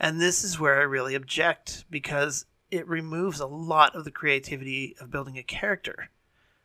And 0.00 0.20
this 0.20 0.42
is 0.42 0.58
where 0.58 0.80
I 0.80 0.82
really 0.82 1.14
object, 1.14 1.84
because 1.88 2.46
it 2.72 2.88
removes 2.88 3.38
a 3.38 3.46
lot 3.46 3.94
of 3.94 4.04
the 4.04 4.10
creativity 4.10 4.96
of 5.00 5.10
building 5.10 5.38
a 5.38 5.44
character. 5.44 6.10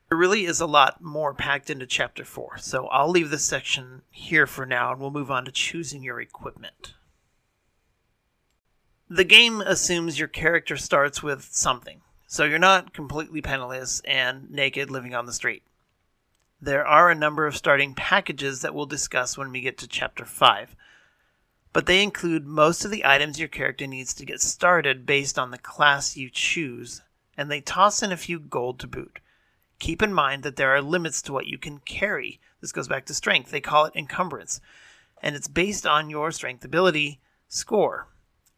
There 0.09 0.17
really 0.17 0.45
is 0.45 0.59
a 0.59 0.65
lot 0.65 1.03
more 1.03 1.35
packed 1.35 1.69
into 1.69 1.85
chapter 1.85 2.25
4, 2.25 2.57
so 2.57 2.87
I'll 2.87 3.11
leave 3.11 3.29
this 3.29 3.45
section 3.45 4.01
here 4.09 4.47
for 4.47 4.65
now 4.65 4.91
and 4.91 4.99
we'll 4.99 5.11
move 5.11 5.29
on 5.29 5.45
to 5.45 5.51
choosing 5.51 6.01
your 6.01 6.19
equipment. 6.19 6.95
The 9.09 9.23
game 9.23 9.61
assumes 9.61 10.19
your 10.19 10.27
character 10.27 10.77
starts 10.77 11.23
with 11.23 11.49
something, 11.51 12.01
so 12.27 12.43
you're 12.43 12.59
not 12.59 12.93
completely 12.93 13.41
penniless 13.41 14.01
and 14.05 14.49
naked 14.51 14.91
living 14.91 15.15
on 15.15 15.25
the 15.25 15.33
street. 15.33 15.63
There 16.61 16.85
are 16.85 17.09
a 17.09 17.15
number 17.15 17.47
of 17.47 17.57
starting 17.57 17.95
packages 17.95 18.61
that 18.61 18.75
we'll 18.75 18.85
discuss 18.85 19.37
when 19.37 19.51
we 19.51 19.61
get 19.61 19.77
to 19.79 19.87
chapter 19.87 20.25
5 20.25 20.75
but 21.71 21.85
they 21.85 22.01
include 22.01 22.45
most 22.45 22.83
of 22.83 22.91
the 22.91 23.05
items 23.05 23.39
your 23.39 23.47
character 23.47 23.85
needs 23.85 24.13
to 24.15 24.25
get 24.25 24.41
started 24.41 25.05
based 25.05 25.37
on 25.37 25.51
the 25.51 25.57
class 25.57 26.17
you 26.17 26.29
choose, 26.29 27.01
and 27.37 27.49
they 27.49 27.61
toss 27.61 28.01
in 28.01 28.11
a 28.11 28.17
few 28.17 28.39
gold 28.39 28.79
to 28.79 28.87
boot. 28.87 29.19
Keep 29.77 30.01
in 30.01 30.13
mind 30.13 30.43
that 30.43 30.55
there 30.55 30.73
are 30.73 30.81
limits 30.81 31.21
to 31.21 31.31
what 31.31 31.47
you 31.47 31.57
can 31.57 31.77
carry. 31.79 32.39
This 32.59 32.71
goes 32.71 32.87
back 32.87 33.05
to 33.05 33.13
strength. 33.13 33.51
They 33.51 33.61
call 33.61 33.85
it 33.85 33.95
encumbrance, 33.95 34.59
and 35.21 35.35
it's 35.35 35.47
based 35.47 35.85
on 35.85 36.09
your 36.09 36.31
strength 36.31 36.65
ability 36.65 37.19
score. 37.47 38.07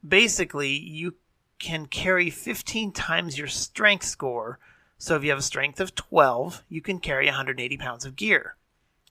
Basically, 0.08 0.72
you 0.72 1.16
can 1.60 1.86
carry 1.86 2.30
15 2.30 2.92
times 2.92 3.38
your 3.38 3.48
strength 3.48 4.06
score. 4.06 4.60
So 4.98 5.16
if 5.16 5.24
you 5.24 5.30
have 5.30 5.40
a 5.40 5.44
strength 5.44 5.80
of 5.80 5.96
12, 5.96 6.64
you 6.70 6.82
can 6.82 7.00
carry 7.00 7.26
180 7.28 7.78
pounds 7.78 8.06
of 8.06 8.16
gear. 8.16 8.56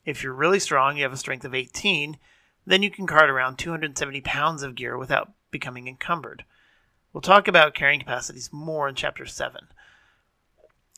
If 0.05 0.23
you're 0.23 0.33
really 0.33 0.59
strong, 0.59 0.97
you 0.97 1.03
have 1.03 1.13
a 1.13 1.17
strength 1.17 1.45
of 1.45 1.55
18, 1.55 2.17
then 2.65 2.83
you 2.83 2.89
can 2.89 3.07
cart 3.07 3.29
around 3.29 3.57
270 3.57 4.21
pounds 4.21 4.63
of 4.63 4.75
gear 4.75 4.97
without 4.97 5.31
becoming 5.49 5.87
encumbered. 5.87 6.43
We'll 7.13 7.21
talk 7.21 7.47
about 7.47 7.73
carrying 7.73 7.99
capacities 7.99 8.51
more 8.51 8.87
in 8.87 8.95
Chapter 8.95 9.25
7. 9.25 9.67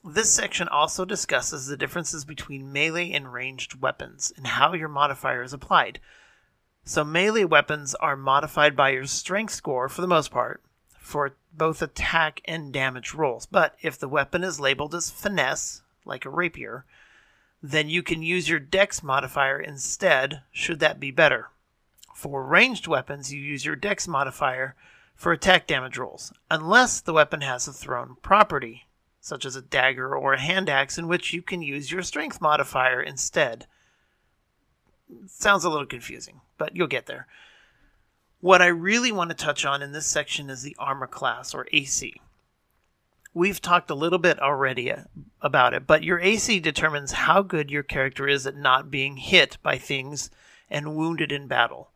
This 0.06 0.34
section 0.34 0.68
also 0.68 1.06
discusses 1.06 1.68
the 1.68 1.78
differences 1.78 2.26
between 2.26 2.74
melee 2.74 3.12
and 3.12 3.32
ranged 3.32 3.82
weapons 3.82 4.34
and 4.36 4.46
how 4.46 4.74
your 4.74 4.90
modifier 4.90 5.44
is 5.44 5.54
applied. 5.54 6.00
So, 6.86 7.04
melee 7.04 7.46
weapons 7.46 7.96
are 7.96 8.18
modified 8.18 8.76
by 8.76 8.90
your 8.90 9.06
strength 9.06 9.54
score 9.54 9.88
for 9.88 10.02
the 10.02 10.08
most 10.08 10.32
part 10.32 10.62
for 11.04 11.36
both 11.54 11.82
attack 11.82 12.42
and 12.46 12.74
damage 12.74 13.14
rolls. 13.14 13.46
But 13.46 13.76
if 13.82 13.98
the 13.98 14.08
weapon 14.08 14.44
is 14.44 14.60
labeled 14.60 14.96
as 14.96 15.12
finesse, 15.12 15.82
like 16.06 16.26
a 16.26 16.30
rapier, 16.30 16.86
then 17.62 17.90
you 17.90 18.04
can 18.04 18.22
use 18.22 18.50
your 18.50 18.60
dex 18.60 19.02
modifier 19.02 19.60
instead, 19.60 20.42
should 20.52 20.80
that 20.80 21.00
be 21.00 21.12
better. 21.12 21.50
For 22.14 22.44
ranged 22.44 22.88
weapons, 22.88 23.34
you 23.34 23.40
use 23.40 23.66
your 23.66 23.76
dex 23.76 24.08
modifier 24.08 24.76
for 25.16 25.32
attack 25.32 25.68
damage 25.68 25.98
rolls, 25.98 26.34
unless 26.50 27.00
the 27.00 27.14
weapon 27.14 27.42
has 27.42 27.68
a 27.68 27.74
thrown 27.74 28.18
property, 28.22 28.88
such 29.22 29.46
as 29.46 29.56
a 29.56 29.62
dagger 29.62 30.16
or 30.16 30.34
a 30.34 30.42
hand 30.42 30.70
axe, 30.70 30.98
in 30.98 31.08
which 31.08 31.34
you 31.34 31.42
can 31.42 31.62
use 31.62 31.92
your 31.92 32.02
strength 32.02 32.42
modifier 32.42 33.02
instead. 33.02 33.68
Sounds 35.28 35.64
a 35.64 35.70
little 35.70 35.86
confusing, 35.86 36.42
but 36.58 36.76
you'll 36.76 36.88
get 36.88 37.06
there. 37.06 37.28
What 38.40 38.62
I 38.62 38.68
really 38.68 39.12
want 39.12 39.30
to 39.30 39.36
touch 39.36 39.66
on 39.66 39.82
in 39.82 39.94
this 39.94 40.06
section 40.06 40.50
is 40.50 40.64
the 40.64 40.76
armor 40.78 41.08
class, 41.08 41.54
or 41.54 41.68
AC. 41.72 42.22
We've 43.34 43.62
talked 43.62 43.90
a 43.90 43.96
little 43.96 44.20
bit 44.20 44.40
already 44.40 44.92
uh, 44.92 45.04
about 45.42 45.74
it, 45.74 45.88
but 45.88 46.04
your 46.04 46.20
AC 46.20 46.60
determines 46.60 47.14
how 47.14 47.42
good 47.42 47.72
your 47.72 47.84
character 47.84 48.28
is 48.28 48.46
at 48.46 48.56
not 48.56 48.92
being 48.92 49.18
hit 49.18 49.58
by 49.64 49.78
things 49.78 50.30
and 50.70 50.96
wounded 50.96 51.32
in 51.32 51.48
battle. 51.48 51.90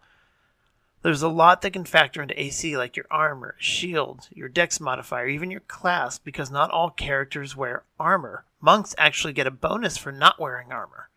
There's 1.04 1.22
a 1.22 1.30
lot 1.30 1.62
that 1.62 1.74
can 1.74 1.86
factor 1.86 2.22
into 2.22 2.42
AC, 2.42 2.76
like 2.76 2.98
your 2.98 3.06
armor, 3.12 3.56
shield, 3.60 4.28
your 4.32 4.50
dex 4.50 4.80
modifier, 4.80 5.28
even 5.28 5.52
your 5.52 5.62
class, 5.62 6.18
because 6.18 6.50
not 6.50 6.72
all 6.72 6.90
characters 6.90 7.56
wear 7.56 7.84
armor. 8.00 8.46
Monks 8.60 8.96
actually 8.98 9.34
get 9.34 9.48
a 9.48 9.52
bonus 9.52 9.98
for 9.98 10.12
not 10.12 10.40
wearing 10.40 10.72
armor. 10.72 11.10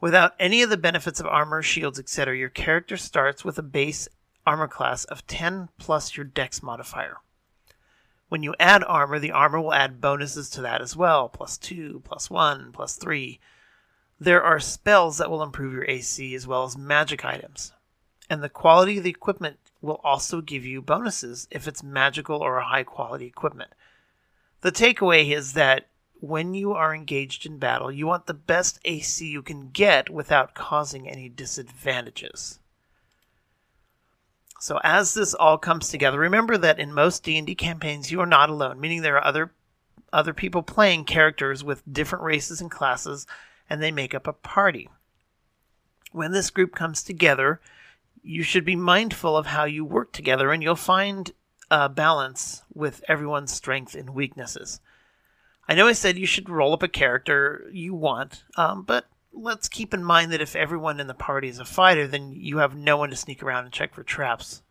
Without 0.00 0.34
any 0.38 0.62
of 0.62 0.70
the 0.70 0.76
benefits 0.76 1.20
of 1.20 1.26
armor, 1.26 1.62
shields, 1.62 1.98
etc., 1.98 2.36
your 2.36 2.48
character 2.48 2.96
starts 2.96 3.44
with 3.44 3.58
a 3.58 3.62
base 3.62 4.08
armor 4.46 4.68
class 4.68 5.04
of 5.04 5.26
10 5.26 5.68
plus 5.78 6.16
your 6.16 6.24
dex 6.24 6.62
modifier. 6.62 7.18
When 8.28 8.42
you 8.42 8.54
add 8.60 8.84
armor, 8.84 9.18
the 9.18 9.32
armor 9.32 9.60
will 9.60 9.72
add 9.72 10.00
bonuses 10.00 10.50
to 10.50 10.60
that 10.62 10.80
as 10.80 10.96
well 10.96 11.28
plus 11.28 11.56
2, 11.58 12.02
plus 12.04 12.30
1, 12.30 12.72
plus 12.72 12.96
3. 12.96 13.40
There 14.18 14.42
are 14.42 14.60
spells 14.60 15.18
that 15.18 15.30
will 15.30 15.42
improve 15.42 15.72
your 15.72 15.88
AC 15.88 16.34
as 16.34 16.46
well 16.46 16.64
as 16.64 16.76
magic 16.76 17.24
items 17.24 17.72
and 18.28 18.42
the 18.42 18.48
quality 18.48 18.98
of 18.98 19.04
the 19.04 19.10
equipment 19.10 19.58
will 19.80 20.00
also 20.02 20.40
give 20.40 20.64
you 20.64 20.82
bonuses 20.82 21.46
if 21.50 21.68
it's 21.68 21.82
magical 21.82 22.38
or 22.38 22.60
high 22.60 22.82
quality 22.82 23.26
equipment. 23.26 23.70
The 24.62 24.72
takeaway 24.72 25.32
is 25.32 25.52
that 25.52 25.88
when 26.20 26.54
you 26.54 26.72
are 26.72 26.94
engaged 26.94 27.46
in 27.46 27.58
battle, 27.58 27.90
you 27.92 28.06
want 28.06 28.26
the 28.26 28.34
best 28.34 28.78
AC 28.84 29.26
you 29.26 29.42
can 29.42 29.70
get 29.70 30.10
without 30.10 30.54
causing 30.54 31.08
any 31.08 31.28
disadvantages. 31.28 32.58
So 34.58 34.80
as 34.82 35.14
this 35.14 35.34
all 35.34 35.58
comes 35.58 35.88
together, 35.88 36.18
remember 36.18 36.56
that 36.58 36.80
in 36.80 36.92
most 36.92 37.22
D&D 37.22 37.54
campaigns 37.56 38.10
you 38.10 38.20
are 38.20 38.26
not 38.26 38.48
alone, 38.48 38.80
meaning 38.80 39.02
there 39.02 39.16
are 39.16 39.24
other 39.24 39.52
other 40.12 40.32
people 40.32 40.62
playing 40.62 41.04
characters 41.04 41.64
with 41.64 41.82
different 41.92 42.24
races 42.24 42.60
and 42.60 42.70
classes 42.70 43.26
and 43.68 43.82
they 43.82 43.90
make 43.90 44.14
up 44.14 44.26
a 44.26 44.32
party. 44.32 44.88
When 46.12 46.32
this 46.32 46.50
group 46.50 46.74
comes 46.74 47.02
together, 47.02 47.60
you 48.22 48.42
should 48.42 48.64
be 48.64 48.76
mindful 48.76 49.36
of 49.36 49.46
how 49.46 49.64
you 49.64 49.84
work 49.84 50.12
together, 50.12 50.50
and 50.50 50.62
you'll 50.62 50.76
find 50.76 51.32
a 51.70 51.88
balance 51.88 52.62
with 52.72 53.02
everyone's 53.08 53.52
strengths 53.52 53.94
and 53.94 54.10
weaknesses. 54.10 54.80
I 55.68 55.74
know 55.74 55.88
I 55.88 55.92
said 55.92 56.18
you 56.18 56.26
should 56.26 56.48
roll 56.48 56.72
up 56.72 56.82
a 56.82 56.88
character 56.88 57.68
you 57.72 57.94
want, 57.94 58.44
um, 58.56 58.82
but 58.82 59.06
let's 59.32 59.68
keep 59.68 59.92
in 59.92 60.04
mind 60.04 60.32
that 60.32 60.40
if 60.40 60.54
everyone 60.54 61.00
in 61.00 61.08
the 61.08 61.14
party 61.14 61.48
is 61.48 61.58
a 61.58 61.64
fighter, 61.64 62.06
then 62.06 62.32
you 62.32 62.58
have 62.58 62.76
no 62.76 62.96
one 62.96 63.10
to 63.10 63.16
sneak 63.16 63.42
around 63.42 63.64
and 63.64 63.72
check 63.72 63.94
for 63.94 64.02
traps 64.02 64.62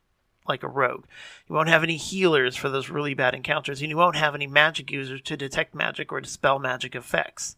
like 0.48 0.64
a 0.64 0.68
rogue. 0.68 1.06
You 1.48 1.56
won't 1.56 1.70
have 1.70 1.84
any 1.84 1.98
healers 1.98 2.56
for 2.56 2.70
those 2.70 2.90
really 2.90 3.14
bad 3.14 3.34
encounters, 3.34 3.82
and 3.82 3.90
you 3.90 3.98
won't 3.98 4.16
have 4.16 4.36
any 4.36 4.48
magic 4.48 4.92
users 4.92 5.22
to 5.24 5.36
detect 5.38 5.76
magic 5.76 6.12
or 6.12 6.22
dispel 6.22 6.60
magic 6.60 6.96
effects. 6.96 7.58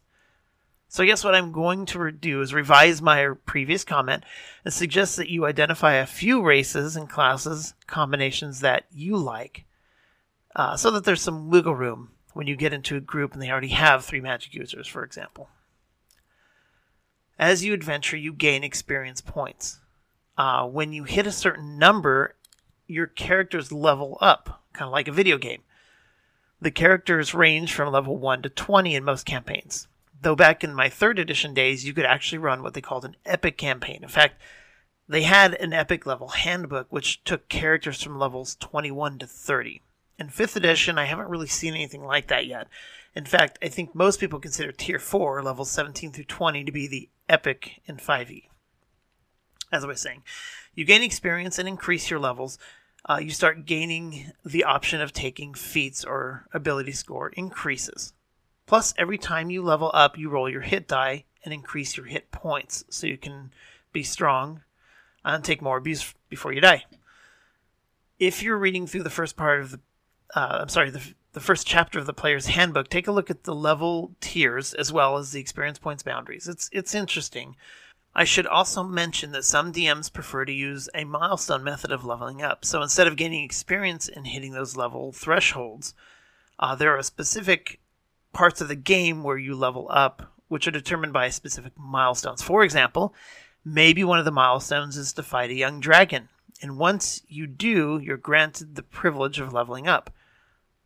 So 0.88 1.02
I 1.02 1.06
guess 1.06 1.22
what 1.22 1.34
I'm 1.34 1.52
going 1.52 1.84
to 1.86 2.10
do 2.10 2.40
is 2.40 2.54
revise 2.54 3.02
my 3.02 3.34
previous 3.44 3.84
comment 3.84 4.24
and 4.64 4.72
suggest 4.72 5.16
that 5.16 5.28
you 5.28 5.44
identify 5.44 5.94
a 5.94 6.06
few 6.06 6.42
races 6.42 6.96
and 6.96 7.08
classes 7.10 7.74
combinations 7.86 8.60
that 8.60 8.86
you 8.90 9.16
like, 9.16 9.64
uh, 10.56 10.76
so 10.76 10.90
that 10.90 11.04
there's 11.04 11.20
some 11.20 11.50
wiggle 11.50 11.74
room 11.74 12.10
when 12.38 12.46
you 12.46 12.54
get 12.54 12.72
into 12.72 12.94
a 12.94 13.00
group 13.00 13.32
and 13.32 13.42
they 13.42 13.50
already 13.50 13.66
have 13.66 14.04
three 14.04 14.20
magic 14.20 14.54
users, 14.54 14.86
for 14.86 15.02
example. 15.02 15.48
As 17.36 17.64
you 17.64 17.74
adventure, 17.74 18.16
you 18.16 18.32
gain 18.32 18.62
experience 18.62 19.20
points. 19.20 19.80
Uh, 20.36 20.64
when 20.68 20.92
you 20.92 21.02
hit 21.02 21.26
a 21.26 21.32
certain 21.32 21.80
number, 21.80 22.36
your 22.86 23.08
characters 23.08 23.72
level 23.72 24.18
up, 24.20 24.62
kind 24.72 24.86
of 24.86 24.92
like 24.92 25.08
a 25.08 25.12
video 25.12 25.36
game. 25.36 25.62
The 26.60 26.70
characters 26.70 27.34
range 27.34 27.72
from 27.72 27.92
level 27.92 28.16
1 28.16 28.42
to 28.42 28.50
20 28.50 28.94
in 28.94 29.02
most 29.02 29.26
campaigns. 29.26 29.88
Though 30.22 30.36
back 30.36 30.62
in 30.62 30.72
my 30.72 30.88
third 30.88 31.18
edition 31.18 31.54
days, 31.54 31.84
you 31.84 31.92
could 31.92 32.06
actually 32.06 32.38
run 32.38 32.62
what 32.62 32.74
they 32.74 32.80
called 32.80 33.04
an 33.04 33.16
epic 33.26 33.58
campaign. 33.58 34.04
In 34.04 34.08
fact, 34.08 34.40
they 35.08 35.22
had 35.22 35.54
an 35.54 35.72
epic 35.72 36.06
level 36.06 36.28
handbook 36.28 36.86
which 36.90 37.24
took 37.24 37.48
characters 37.48 38.00
from 38.00 38.16
levels 38.16 38.54
21 38.60 39.18
to 39.18 39.26
30. 39.26 39.82
In 40.18 40.28
5th 40.28 40.56
edition, 40.56 40.98
I 40.98 41.04
haven't 41.04 41.28
really 41.28 41.46
seen 41.46 41.74
anything 41.74 42.04
like 42.04 42.26
that 42.28 42.46
yet. 42.46 42.66
In 43.14 43.24
fact, 43.24 43.58
I 43.62 43.68
think 43.68 43.94
most 43.94 44.18
people 44.18 44.40
consider 44.40 44.72
Tier 44.72 44.98
4, 44.98 45.42
levels 45.42 45.70
17 45.70 46.12
through 46.12 46.24
20, 46.24 46.64
to 46.64 46.72
be 46.72 46.88
the 46.88 47.08
epic 47.28 47.80
in 47.86 47.96
5e. 47.96 48.44
As 49.70 49.84
I 49.84 49.86
was 49.86 50.00
saying, 50.00 50.22
you 50.74 50.84
gain 50.84 51.02
experience 51.02 51.58
and 51.58 51.68
increase 51.68 52.10
your 52.10 52.18
levels. 52.18 52.58
Uh, 53.08 53.20
you 53.22 53.30
start 53.30 53.64
gaining 53.64 54.32
the 54.44 54.64
option 54.64 55.00
of 55.00 55.12
taking 55.12 55.54
feats 55.54 56.04
or 56.04 56.46
ability 56.52 56.92
score 56.92 57.28
increases. 57.30 58.12
Plus, 58.66 58.94
every 58.98 59.18
time 59.18 59.50
you 59.50 59.62
level 59.62 59.90
up, 59.94 60.18
you 60.18 60.28
roll 60.28 60.48
your 60.48 60.62
hit 60.62 60.88
die 60.88 61.24
and 61.44 61.54
increase 61.54 61.96
your 61.96 62.06
hit 62.06 62.30
points 62.30 62.84
so 62.88 63.06
you 63.06 63.16
can 63.16 63.50
be 63.92 64.02
strong 64.02 64.62
and 65.24 65.44
take 65.44 65.62
more 65.62 65.78
abuse 65.78 66.14
before 66.28 66.52
you 66.52 66.60
die. 66.60 66.84
If 68.18 68.42
you're 68.42 68.58
reading 68.58 68.86
through 68.86 69.04
the 69.04 69.10
first 69.10 69.36
part 69.36 69.60
of 69.60 69.70
the, 69.70 69.80
uh, 70.34 70.58
I'm 70.62 70.68
sorry, 70.68 70.90
the, 70.90 71.02
the 71.32 71.40
first 71.40 71.66
chapter 71.66 71.98
of 71.98 72.06
the 72.06 72.12
player's 72.12 72.46
handbook, 72.46 72.88
take 72.88 73.06
a 73.06 73.12
look 73.12 73.30
at 73.30 73.44
the 73.44 73.54
level 73.54 74.12
tiers 74.20 74.74
as 74.74 74.92
well 74.92 75.16
as 75.16 75.32
the 75.32 75.40
experience 75.40 75.78
points 75.78 76.02
boundaries. 76.02 76.48
It's 76.48 76.68
it's 76.72 76.94
interesting. 76.94 77.56
I 78.14 78.24
should 78.24 78.46
also 78.46 78.82
mention 78.82 79.30
that 79.32 79.44
some 79.44 79.72
DMs 79.72 80.12
prefer 80.12 80.44
to 80.44 80.52
use 80.52 80.88
a 80.94 81.04
milestone 81.04 81.62
method 81.62 81.92
of 81.92 82.04
leveling 82.04 82.42
up. 82.42 82.64
So 82.64 82.82
instead 82.82 83.06
of 83.06 83.16
gaining 83.16 83.44
experience 83.44 84.08
in 84.08 84.24
hitting 84.24 84.52
those 84.52 84.76
level 84.76 85.12
thresholds, 85.12 85.94
uh, 86.58 86.74
there 86.74 86.96
are 86.96 87.02
specific 87.02 87.78
parts 88.32 88.60
of 88.60 88.68
the 88.68 88.74
game 88.74 89.22
where 89.22 89.38
you 89.38 89.54
level 89.54 89.86
up, 89.90 90.32
which 90.48 90.66
are 90.66 90.72
determined 90.72 91.12
by 91.12 91.28
specific 91.28 91.72
milestones. 91.78 92.42
For 92.42 92.64
example, 92.64 93.14
maybe 93.64 94.02
one 94.02 94.18
of 94.18 94.24
the 94.24 94.32
milestones 94.32 94.96
is 94.96 95.12
to 95.12 95.22
fight 95.22 95.50
a 95.50 95.54
young 95.54 95.78
dragon, 95.78 96.28
and 96.60 96.78
once 96.78 97.22
you 97.28 97.46
do, 97.46 98.00
you're 98.02 98.16
granted 98.16 98.74
the 98.74 98.82
privilege 98.82 99.38
of 99.38 99.52
leveling 99.52 99.86
up. 99.86 100.10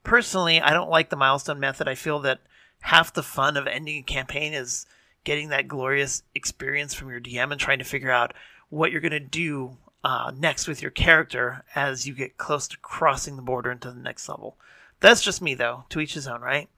Personally, 0.05 0.61
I 0.61 0.73
don't 0.73 0.91
like 0.91 1.11
the 1.11 1.17
milestone 1.17 1.61
method. 1.61 1.89
I 1.89 1.95
feel 1.95 2.19
that 2.21 2.41
half 2.81 3.13
the 3.13 3.23
fun 3.23 3.57
of 3.57 3.67
ending 3.67 3.99
a 3.99 4.03
campaign 4.03 4.53
is 4.53 4.87
getting 5.25 5.49
that 5.51 5.69
glorious 5.69 6.23
experience 6.35 6.95
from 6.95 7.09
your 7.11 7.21
DM 7.21 7.53
and 7.53 7.61
trying 7.61 7.79
to 7.79 7.85
figure 7.85 8.11
out 8.11 8.35
what 8.69 8.91
you're 8.91 9.01
going 9.01 9.13
to 9.13 9.21
do 9.21 9.77
uh, 10.05 10.33
next 10.37 10.67
with 10.67 10.83
your 10.83 10.91
character 10.91 11.65
as 11.75 12.07
you 12.07 12.15
get 12.15 12.37
close 12.37 12.67
to 12.69 12.79
crossing 12.79 13.37
the 13.37 13.43
border 13.43 13.71
into 13.71 13.91
the 13.91 14.01
next 14.01 14.29
level. 14.29 14.57
That's 15.01 15.23
just 15.23 15.43
me, 15.43 15.55
though. 15.55 15.85
To 15.91 16.01
each 16.01 16.15
his 16.15 16.27
own, 16.27 16.41
right? 16.41 16.69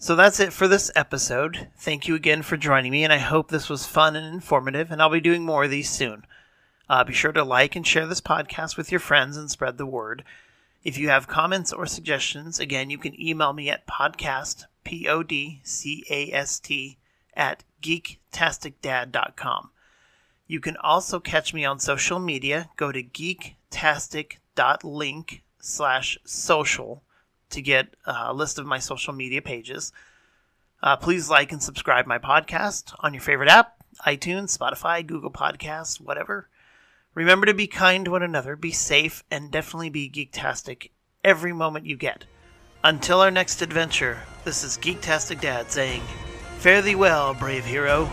So 0.00 0.14
that's 0.14 0.38
it 0.38 0.52
for 0.52 0.68
this 0.68 0.92
episode. 0.94 1.68
Thank 1.76 2.06
you 2.06 2.14
again 2.14 2.42
for 2.42 2.56
joining 2.56 2.92
me, 2.92 3.02
and 3.02 3.12
I 3.12 3.18
hope 3.18 3.48
this 3.48 3.68
was 3.68 3.84
fun 3.84 4.14
and 4.14 4.32
informative, 4.32 4.92
and 4.92 5.02
I'll 5.02 5.10
be 5.10 5.20
doing 5.20 5.44
more 5.44 5.64
of 5.64 5.70
these 5.70 5.90
soon. 5.90 6.24
Uh, 6.88 7.02
be 7.02 7.12
sure 7.12 7.32
to 7.32 7.42
like 7.42 7.74
and 7.74 7.84
share 7.84 8.06
this 8.06 8.20
podcast 8.20 8.76
with 8.76 8.92
your 8.92 9.00
friends 9.00 9.36
and 9.36 9.50
spread 9.50 9.76
the 9.76 9.86
word. 9.86 10.22
If 10.88 10.96
you 10.96 11.10
have 11.10 11.28
comments 11.28 11.70
or 11.70 11.84
suggestions, 11.84 12.58
again, 12.58 12.88
you 12.88 12.96
can 12.96 13.20
email 13.20 13.52
me 13.52 13.68
at 13.68 13.86
podcast, 13.86 14.64
P 14.84 15.06
O 15.06 15.22
D 15.22 15.60
C 15.62 16.02
A 16.08 16.32
S 16.32 16.58
T, 16.58 16.96
at 17.34 17.62
geektasticdad.com. 17.82 19.68
You 20.46 20.60
can 20.60 20.78
also 20.78 21.20
catch 21.20 21.52
me 21.52 21.66
on 21.66 21.78
social 21.78 22.18
media. 22.18 22.70
Go 22.76 22.90
to 22.90 23.02
geektastic.link 23.02 25.42
slash 25.60 26.16
social 26.24 27.02
to 27.50 27.60
get 27.60 27.94
a 28.06 28.32
list 28.32 28.58
of 28.58 28.64
my 28.64 28.78
social 28.78 29.12
media 29.12 29.42
pages. 29.42 29.92
Uh, 30.82 30.96
please 30.96 31.28
like 31.28 31.52
and 31.52 31.62
subscribe 31.62 32.06
my 32.06 32.18
podcast 32.18 32.94
on 33.00 33.12
your 33.12 33.20
favorite 33.20 33.50
app 33.50 33.74
iTunes, 34.06 34.56
Spotify, 34.56 35.06
Google 35.06 35.32
Podcasts, 35.32 36.00
whatever. 36.00 36.48
Remember 37.18 37.46
to 37.46 37.52
be 37.54 37.66
kind 37.66 38.04
to 38.04 38.12
one 38.12 38.22
another, 38.22 38.54
be 38.54 38.70
safe, 38.70 39.24
and 39.28 39.50
definitely 39.50 39.90
be 39.90 40.08
geektastic 40.08 40.90
every 41.24 41.52
moment 41.52 41.84
you 41.84 41.96
get. 41.96 42.26
Until 42.84 43.20
our 43.20 43.30
next 43.32 43.60
adventure, 43.60 44.20
this 44.44 44.62
is 44.62 44.78
Geektastic 44.78 45.40
Dad 45.40 45.68
saying, 45.68 46.02
Fare 46.58 46.80
thee 46.80 46.94
well, 46.94 47.34
brave 47.34 47.64
hero. 47.64 48.08